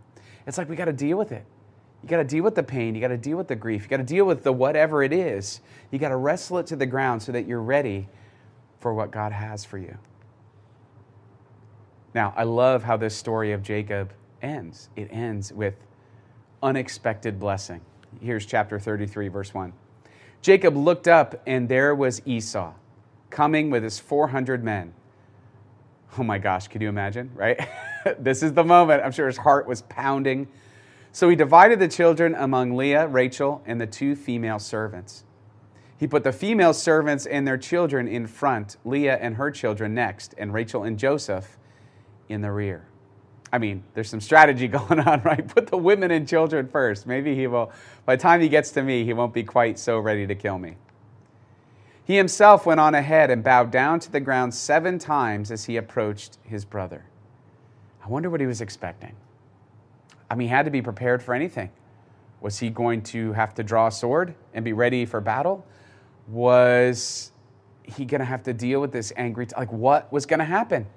It's 0.45 0.57
like 0.57 0.69
we 0.69 0.75
got 0.75 0.85
to 0.85 0.93
deal 0.93 1.17
with 1.17 1.31
it. 1.31 1.45
You 2.03 2.09
got 2.09 2.17
to 2.17 2.25
deal 2.25 2.43
with 2.43 2.55
the 2.55 2.63
pain. 2.63 2.95
You 2.95 3.01
got 3.01 3.07
to 3.07 3.17
deal 3.17 3.37
with 3.37 3.47
the 3.47 3.55
grief. 3.55 3.83
You 3.83 3.87
got 3.87 3.97
to 3.97 4.03
deal 4.03 4.25
with 4.25 4.43
the 4.43 4.51
whatever 4.51 5.03
it 5.03 5.13
is. 5.13 5.61
You 5.89 5.99
got 5.99 6.09
to 6.09 6.17
wrestle 6.17 6.57
it 6.57 6.67
to 6.67 6.75
the 6.75 6.85
ground 6.85 7.23
so 7.23 7.31
that 7.31 7.47
you're 7.47 7.61
ready 7.61 8.09
for 8.79 8.93
what 8.93 9.09
God 9.09 9.31
has 9.31 9.63
for 9.63 9.77
you. 9.77 9.97
Now, 12.13 12.33
I 12.35 12.43
love 12.43 12.83
how 12.83 12.97
this 12.97 13.15
story 13.15 13.53
of 13.53 13.63
Jacob 13.63 14.11
ends. 14.41 14.89
It 14.95 15.07
ends 15.11 15.53
with 15.53 15.75
unexpected 16.61 17.39
blessing. 17.39 17.81
Here's 18.21 18.45
chapter 18.45 18.79
33, 18.79 19.29
verse 19.29 19.53
1. 19.53 19.73
Jacob 20.43 20.75
looked 20.75 21.07
up, 21.07 21.41
and 21.47 21.69
there 21.69 21.95
was 21.95 22.21
Esau 22.25 22.73
coming 23.29 23.69
with 23.69 23.81
his 23.81 23.97
400 23.97 24.61
men. 24.61 24.93
Oh 26.19 26.23
my 26.23 26.37
gosh, 26.37 26.67
can 26.67 26.81
you 26.81 26.89
imagine, 26.89 27.31
right? 27.33 27.57
this 28.19 28.43
is 28.43 28.51
the 28.51 28.63
moment. 28.63 29.01
I'm 29.03 29.13
sure 29.13 29.25
his 29.25 29.37
heart 29.37 29.65
was 29.65 29.83
pounding. 29.83 30.49
So 31.13 31.29
he 31.29 31.37
divided 31.37 31.79
the 31.79 31.87
children 31.87 32.35
among 32.35 32.75
Leah, 32.75 33.07
Rachel, 33.07 33.63
and 33.65 33.79
the 33.79 33.87
two 33.87 34.17
female 34.17 34.59
servants. 34.59 35.23
He 35.97 36.07
put 36.07 36.25
the 36.25 36.33
female 36.33 36.73
servants 36.73 37.25
and 37.25 37.47
their 37.47 37.57
children 37.57 38.05
in 38.09 38.27
front, 38.27 38.75
Leah 38.83 39.17
and 39.21 39.37
her 39.37 39.49
children 39.49 39.93
next, 39.93 40.35
and 40.37 40.53
Rachel 40.53 40.83
and 40.83 40.99
Joseph 40.99 41.57
in 42.27 42.41
the 42.41 42.51
rear. 42.51 42.85
I 43.53 43.59
mean, 43.59 43.83
there's 43.93 44.09
some 44.09 44.19
strategy 44.19 44.67
going 44.79 44.99
on, 44.99 45.21
right? 45.21 45.47
Put 45.47 45.67
the 45.67 45.77
women 45.77 46.09
and 46.11 46.27
children 46.27 46.67
first. 46.67 47.05
Maybe 47.05 47.35
he 47.35 47.45
will, 47.47 47.71
by 48.05 48.15
the 48.15 48.21
time 48.21 48.41
he 48.41 48.49
gets 48.49 48.71
to 48.71 48.81
me, 48.81 49.05
he 49.05 49.13
won't 49.13 49.33
be 49.33 49.43
quite 49.43 49.77
so 49.77 49.99
ready 49.99 50.25
to 50.25 50.35
kill 50.35 50.57
me. 50.57 50.75
He 52.03 52.17
himself 52.17 52.65
went 52.65 52.81
on 52.81 52.95
ahead 52.95 53.29
and 53.29 53.43
bowed 53.43 53.71
down 53.71 53.99
to 54.01 54.11
the 54.11 54.19
ground 54.19 54.53
seven 54.53 54.99
times 54.99 55.51
as 55.51 55.65
he 55.65 55.77
approached 55.77 56.37
his 56.43 56.65
brother. 56.65 57.05
I 58.03 58.09
wonder 58.09 58.29
what 58.29 58.41
he 58.41 58.47
was 58.47 58.59
expecting. 58.59 59.15
I 60.29 60.35
mean, 60.35 60.49
he 60.49 60.51
had 60.51 60.65
to 60.65 60.71
be 60.71 60.81
prepared 60.81 61.23
for 61.23 61.33
anything. 61.33 61.69
Was 62.41 62.59
he 62.59 62.69
going 62.71 63.03
to 63.03 63.31
have 63.33 63.53
to 63.53 63.63
draw 63.63 63.87
a 63.87 63.91
sword 63.91 64.35
and 64.53 64.65
be 64.65 64.73
ready 64.73 65.05
for 65.05 65.21
battle? 65.21 65.65
Was 66.27 67.31
he 67.83 68.03
going 68.03 68.19
to 68.19 68.25
have 68.25 68.43
to 68.43 68.53
deal 68.53 68.81
with 68.81 68.91
this 68.91 69.13
angry, 69.15 69.45
t- 69.45 69.53
like 69.55 69.71
what 69.71 70.11
was 70.11 70.25
going 70.25 70.39
to 70.39 70.45
happen? 70.45 70.87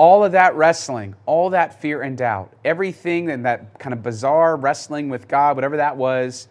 All 0.00 0.24
of 0.24 0.32
that 0.32 0.54
wrestling, 0.54 1.14
all 1.26 1.50
that 1.50 1.78
fear 1.78 2.00
and 2.00 2.16
doubt, 2.16 2.54
everything 2.64 3.30
and 3.30 3.44
that 3.44 3.78
kind 3.78 3.92
of 3.92 4.02
bizarre 4.02 4.56
wrestling 4.56 5.10
with 5.10 5.28
God, 5.28 5.56
whatever 5.58 5.76
that 5.76 5.94
was, 5.94 6.48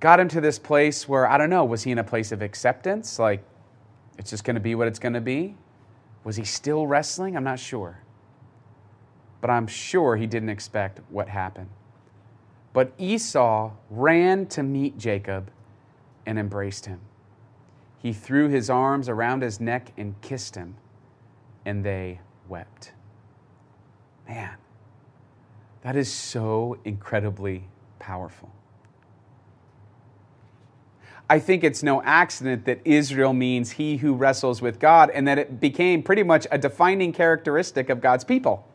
got 0.00 0.18
him 0.18 0.26
to 0.26 0.40
this 0.40 0.58
place 0.58 1.08
where, 1.08 1.30
I 1.30 1.38
don't 1.38 1.48
know, 1.48 1.64
was 1.64 1.84
he 1.84 1.92
in 1.92 1.98
a 1.98 2.02
place 2.02 2.32
of 2.32 2.42
acceptance? 2.42 3.20
Like, 3.20 3.44
it's 4.18 4.30
just 4.30 4.42
going 4.42 4.56
to 4.56 4.60
be 4.60 4.74
what 4.74 4.88
it's 4.88 4.98
going 4.98 5.12
to 5.12 5.20
be? 5.20 5.54
Was 6.24 6.34
he 6.34 6.42
still 6.42 6.88
wrestling? 6.88 7.36
I'm 7.36 7.44
not 7.44 7.60
sure. 7.60 8.00
But 9.40 9.50
I'm 9.50 9.68
sure 9.68 10.16
he 10.16 10.26
didn't 10.26 10.48
expect 10.48 10.98
what 11.08 11.28
happened. 11.28 11.68
But 12.72 12.94
Esau 12.98 13.70
ran 13.90 14.46
to 14.46 14.64
meet 14.64 14.98
Jacob 14.98 15.52
and 16.26 16.36
embraced 16.36 16.86
him. 16.86 16.98
He 17.96 18.12
threw 18.12 18.48
his 18.48 18.68
arms 18.68 19.08
around 19.08 19.42
his 19.42 19.60
neck 19.60 19.92
and 19.96 20.20
kissed 20.20 20.56
him, 20.56 20.74
and 21.64 21.84
they 21.84 22.18
wept. 22.48 22.92
Man, 24.28 24.56
that 25.82 25.96
is 25.96 26.12
so 26.12 26.78
incredibly 26.84 27.64
powerful. 27.98 28.50
I 31.28 31.40
think 31.40 31.64
it's 31.64 31.82
no 31.82 32.02
accident 32.02 32.64
that 32.66 32.80
Israel 32.84 33.32
means 33.32 33.72
he 33.72 33.96
who 33.96 34.14
wrestles 34.14 34.62
with 34.62 34.78
God 34.78 35.10
and 35.10 35.26
that 35.26 35.38
it 35.38 35.60
became 35.60 36.02
pretty 36.02 36.22
much 36.22 36.46
a 36.52 36.58
defining 36.58 37.12
characteristic 37.12 37.88
of 37.90 38.00
God's 38.00 38.22
people. 38.22 38.68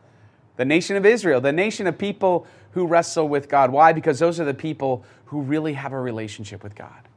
The 0.56 0.66
nation 0.66 0.96
of 0.96 1.06
Israel, 1.06 1.40
the 1.40 1.52
nation 1.52 1.86
of 1.86 1.96
people 1.96 2.46
who 2.72 2.86
wrestle 2.86 3.26
with 3.26 3.48
God. 3.48 3.70
Why? 3.70 3.92
Because 3.92 4.18
those 4.18 4.38
are 4.38 4.44
the 4.44 4.52
people 4.52 5.04
who 5.26 5.40
really 5.40 5.72
have 5.72 5.92
a 5.92 6.00
relationship 6.00 6.62
with 6.62 6.74
God. 6.74 7.08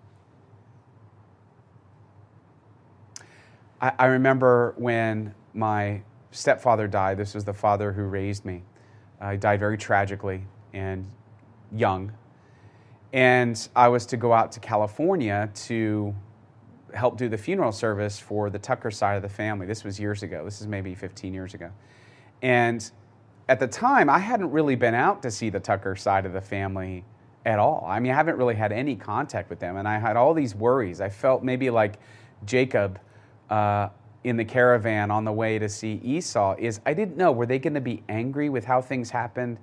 I, 3.82 3.92
I 4.00 4.06
remember 4.06 4.74
when 4.78 5.34
my 5.54 6.02
stepfather 6.36 6.88
died, 6.88 7.18
this 7.18 7.34
was 7.34 7.44
the 7.44 7.54
father 7.54 7.92
who 7.92 8.04
raised 8.04 8.46
me. 8.46 8.64
Uh, 9.20 9.32
he 9.32 9.38
died 9.38 9.60
very 9.60 9.78
tragically 9.78 10.46
and 10.74 11.10
young, 11.72 12.12
and 13.14 13.68
I 13.76 13.88
was 13.88 14.06
to 14.08 14.18
go 14.18 14.34
out 14.34 14.52
to 14.54 14.60
California 14.60 15.50
to 15.68 16.14
help 16.94 17.18
do 17.18 17.30
the 17.30 17.38
funeral 17.38 17.72
service 17.72 18.20
for 18.20 18.50
the 18.50 18.60
Tucker 18.60 18.92
side 18.92 19.16
of 19.16 19.22
the 19.22 19.30
family. 19.30 19.66
This 19.66 19.84
was 19.84 20.00
years 20.00 20.24
ago. 20.24 20.44
This 20.46 20.62
is 20.62 20.68
maybe 20.68 20.96
15 20.96 21.34
years 21.34 21.54
ago. 21.54 21.72
And 22.42 22.90
at 23.48 23.60
the 23.60 23.68
time, 23.68 24.10
I 24.10 24.20
hadn't 24.20 24.52
really 24.52 24.76
been 24.76 24.94
out 24.94 25.22
to 25.24 25.32
see 25.32 25.50
the 25.50 25.60
Tucker 25.60 25.96
side 25.96 26.26
of 26.26 26.34
the 26.34 26.42
family 26.42 27.06
at 27.46 27.60
all. 27.60 27.86
I 27.88 28.00
mean, 28.00 28.12
I 28.12 28.16
haven't 28.16 28.38
really 28.38 28.56
had 28.56 28.72
any 28.72 28.96
contact 28.96 29.50
with 29.50 29.60
them. 29.60 29.78
And 29.78 29.88
I 29.88 30.00
had 30.00 30.18
all 30.18 30.34
these 30.34 30.56
worries. 30.56 31.00
I 31.00 31.10
felt 31.10 31.44
maybe 31.44 31.70
like 31.70 32.00
Jacob 32.46 33.00
uh, 33.50 33.90
in 34.26 34.36
the 34.36 34.44
caravan 34.46 35.10
on 35.10 35.24
the 35.24 35.32
way 35.32 35.58
to 35.58 35.70
see 35.70 36.02
Esau 36.04 36.56
is 36.60 36.82
I 36.86 36.94
didn't 36.94 37.16
know, 37.16 37.32
were 37.32 37.46
they 37.46 37.60
going 37.60 37.76
to 37.76 37.82
be 37.82 38.04
angry 38.10 38.50
with 38.50 38.66
how 38.66 38.82
things 38.82 39.10
happened? 39.10 39.58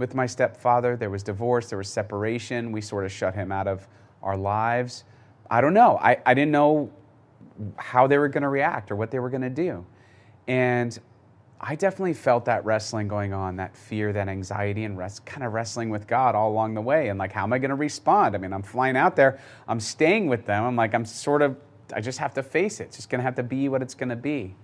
with 0.00 0.14
my 0.14 0.24
stepfather. 0.24 0.96
There 0.96 1.10
was 1.10 1.22
divorce, 1.22 1.68
there 1.68 1.78
was 1.78 1.88
separation. 1.88 2.72
We 2.72 2.80
sort 2.80 3.04
of 3.04 3.12
shut 3.12 3.34
him 3.34 3.52
out 3.52 3.68
of 3.68 3.86
our 4.22 4.36
lives. 4.36 5.04
I 5.50 5.60
don't 5.60 5.74
know. 5.74 5.98
I, 5.98 6.16
I 6.24 6.32
didn't 6.32 6.52
know 6.52 6.90
how 7.76 8.06
they 8.06 8.16
were 8.16 8.28
going 8.28 8.42
to 8.42 8.48
react 8.48 8.90
or 8.90 8.96
what 8.96 9.10
they 9.10 9.18
were 9.18 9.28
going 9.28 9.42
to 9.42 9.50
do. 9.50 9.84
And 10.48 10.98
I 11.60 11.74
definitely 11.74 12.14
felt 12.14 12.46
that 12.46 12.64
wrestling 12.64 13.08
going 13.08 13.34
on, 13.34 13.56
that 13.56 13.76
fear, 13.76 14.14
that 14.14 14.26
anxiety, 14.26 14.84
and 14.84 14.96
rest, 14.96 15.26
kind 15.26 15.44
of 15.44 15.52
wrestling 15.52 15.90
with 15.90 16.06
God 16.06 16.34
all 16.34 16.50
along 16.50 16.72
the 16.72 16.80
way. 16.80 17.08
And 17.08 17.18
like, 17.18 17.32
how 17.32 17.42
am 17.42 17.52
I 17.52 17.58
going 17.58 17.68
to 17.68 17.74
respond? 17.74 18.34
I 18.34 18.38
mean, 18.38 18.54
I'm 18.54 18.62
flying 18.62 18.96
out 18.96 19.16
there, 19.16 19.38
I'm 19.68 19.80
staying 19.80 20.28
with 20.28 20.46
them. 20.46 20.64
I'm 20.64 20.76
like, 20.76 20.94
I'm 20.94 21.04
sort 21.04 21.42
of, 21.42 21.58
I 21.92 22.00
just 22.00 22.18
have 22.18 22.34
to 22.34 22.42
face 22.42 22.80
it. 22.80 22.84
It's 22.84 22.96
just 22.96 23.10
going 23.10 23.18
to 23.20 23.24
have 23.24 23.36
to 23.36 23.42
be 23.42 23.68
what 23.68 23.82
it's 23.82 23.94
going 23.94 24.08
to 24.08 24.16
be. 24.16 24.54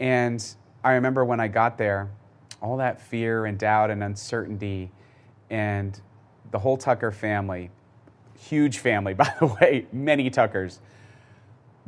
And 0.00 0.44
I 0.82 0.92
remember 0.92 1.24
when 1.24 1.40
I 1.40 1.48
got 1.48 1.78
there, 1.78 2.10
all 2.60 2.78
that 2.78 3.00
fear 3.00 3.46
and 3.46 3.58
doubt 3.58 3.90
and 3.90 4.02
uncertainty. 4.02 4.90
And 5.50 5.98
the 6.50 6.58
whole 6.58 6.76
Tucker 6.76 7.10
family, 7.10 7.70
huge 8.38 8.78
family, 8.78 9.14
by 9.14 9.32
the 9.38 9.46
way, 9.46 9.86
many 9.92 10.30
Tuckers, 10.30 10.80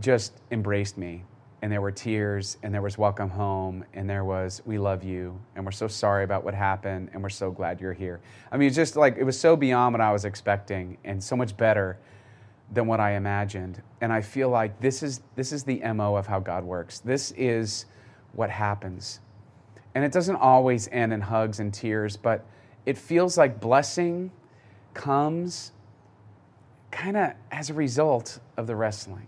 just 0.01 0.33
embraced 0.51 0.99
me. 0.99 1.25
And 1.63 1.73
there 1.73 1.81
were 1.81 1.91
tears, 1.91 2.59
and 2.63 2.73
there 2.73 2.83
was 2.83 2.99
welcome 2.99 3.31
home, 3.31 3.85
and 3.95 4.09
there 4.09 4.25
was 4.25 4.61
we 4.67 4.79
love 4.79 5.03
you, 5.03 5.41
and 5.57 5.65
we're 5.65 5.73
so 5.73 5.89
sorry 5.89 6.23
about 6.23 6.45
what 6.45 6.55
happened, 6.55 7.09
and 7.13 7.23
we're 7.23 7.31
so 7.31 7.51
glad 7.51 7.81
you're 7.81 7.95
here. 7.95 8.21
I 8.53 8.59
mean, 8.59 8.71
just 8.73 8.95
like 8.95 9.17
it 9.17 9.25
was 9.25 9.41
so 9.41 9.57
beyond 9.57 9.95
what 9.95 10.03
I 10.03 10.13
was 10.13 10.27
expecting, 10.27 10.99
and 11.03 11.25
so 11.25 11.35
much 11.35 11.57
better 11.57 11.99
than 12.73 12.87
what 12.87 13.01
I 13.01 13.13
imagined. 13.13 13.83
And 14.01 14.13
I 14.13 14.21
feel 14.21 14.49
like 14.49 14.81
this 14.81 15.03
is 15.03 15.21
this 15.35 15.53
is 15.53 15.65
the 15.65 15.81
MO 15.95 16.17
of 16.17 16.27
how 16.27 16.41
God 16.41 16.65
works. 16.65 16.99
This 16.99 17.33
is 17.33 17.87
what 18.33 18.51
happens. 18.51 19.21
And 19.95 20.05
it 20.05 20.13
doesn't 20.13 20.37
always 20.37 20.89
end 20.93 21.13
in 21.13 21.23
hugs 21.23 21.59
and 21.59 21.73
tears, 21.73 22.17
but 22.17 22.45
it 22.85 22.99
feels 22.99 23.39
like 23.39 23.61
blessing 23.61 24.31
comes 24.95 25.73
kind 26.91 27.17
of 27.17 27.33
as 27.51 27.71
a 27.71 27.75
result 27.75 28.39
of 28.57 28.67
the 28.67 28.77
wrestling. 28.77 29.27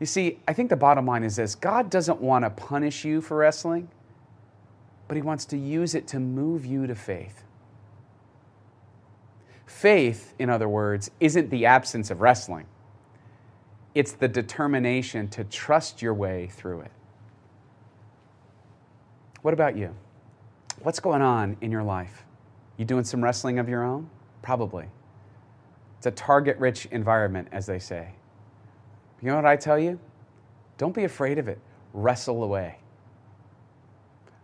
You 0.00 0.06
see, 0.06 0.38
I 0.46 0.52
think 0.52 0.70
the 0.70 0.76
bottom 0.76 1.06
line 1.06 1.24
is 1.24 1.36
this 1.36 1.54
God 1.54 1.90
doesn't 1.90 2.20
want 2.20 2.44
to 2.44 2.50
punish 2.50 3.04
you 3.04 3.20
for 3.20 3.36
wrestling, 3.36 3.88
but 5.08 5.16
He 5.16 5.22
wants 5.22 5.44
to 5.46 5.58
use 5.58 5.94
it 5.94 6.06
to 6.08 6.20
move 6.20 6.64
you 6.64 6.86
to 6.86 6.94
faith. 6.94 7.44
Faith, 9.68 10.32
in 10.38 10.48
other 10.48 10.66
words, 10.66 11.10
isn't 11.20 11.50
the 11.50 11.66
absence 11.66 12.10
of 12.10 12.22
wrestling, 12.22 12.64
it's 13.94 14.12
the 14.12 14.26
determination 14.26 15.28
to 15.28 15.44
trust 15.44 16.00
your 16.00 16.14
way 16.14 16.46
through 16.46 16.80
it. 16.80 16.90
What 19.42 19.52
about 19.52 19.76
you? 19.76 19.94
What's 20.82 21.00
going 21.00 21.20
on 21.20 21.58
in 21.60 21.70
your 21.70 21.82
life? 21.82 22.24
You 22.78 22.86
doing 22.86 23.04
some 23.04 23.22
wrestling 23.22 23.58
of 23.58 23.68
your 23.68 23.84
own? 23.84 24.08
Probably. 24.40 24.86
It's 25.98 26.06
a 26.06 26.12
target 26.12 26.56
rich 26.56 26.86
environment, 26.86 27.48
as 27.52 27.66
they 27.66 27.78
say. 27.78 28.12
You 29.20 29.28
know 29.28 29.36
what 29.36 29.44
I 29.44 29.56
tell 29.56 29.78
you? 29.78 30.00
Don't 30.78 30.94
be 30.94 31.04
afraid 31.04 31.38
of 31.38 31.46
it. 31.46 31.58
Wrestle 31.92 32.42
away. 32.42 32.78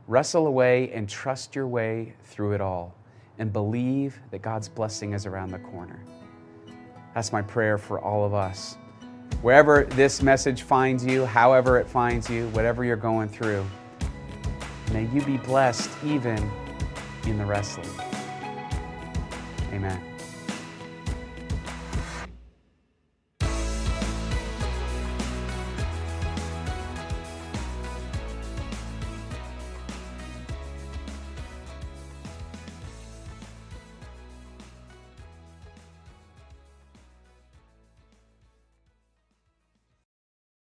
Wrestle 0.06 0.46
away 0.46 0.92
and 0.92 1.08
trust 1.08 1.56
your 1.56 1.66
way 1.66 2.14
through 2.24 2.52
it 2.52 2.60
all 2.60 2.94
and 3.38 3.52
believe 3.52 4.18
that 4.30 4.42
God's 4.42 4.68
blessing 4.68 5.12
is 5.12 5.26
around 5.26 5.50
the 5.50 5.58
corner. 5.58 6.00
That's 7.14 7.32
my 7.32 7.42
prayer 7.42 7.78
for 7.78 8.00
all 8.00 8.24
of 8.24 8.34
us. 8.34 8.76
Wherever 9.42 9.84
this 9.84 10.22
message 10.22 10.62
finds 10.62 11.04
you, 11.04 11.24
however 11.24 11.78
it 11.78 11.86
finds 11.86 12.30
you, 12.30 12.48
whatever 12.48 12.84
you're 12.84 12.96
going 12.96 13.28
through, 13.28 13.64
may 14.92 15.06
you 15.06 15.22
be 15.22 15.36
blessed 15.36 15.90
even 16.04 16.50
in 17.26 17.38
the 17.38 17.44
wrestling. 17.44 17.90
Amen. 19.72 20.13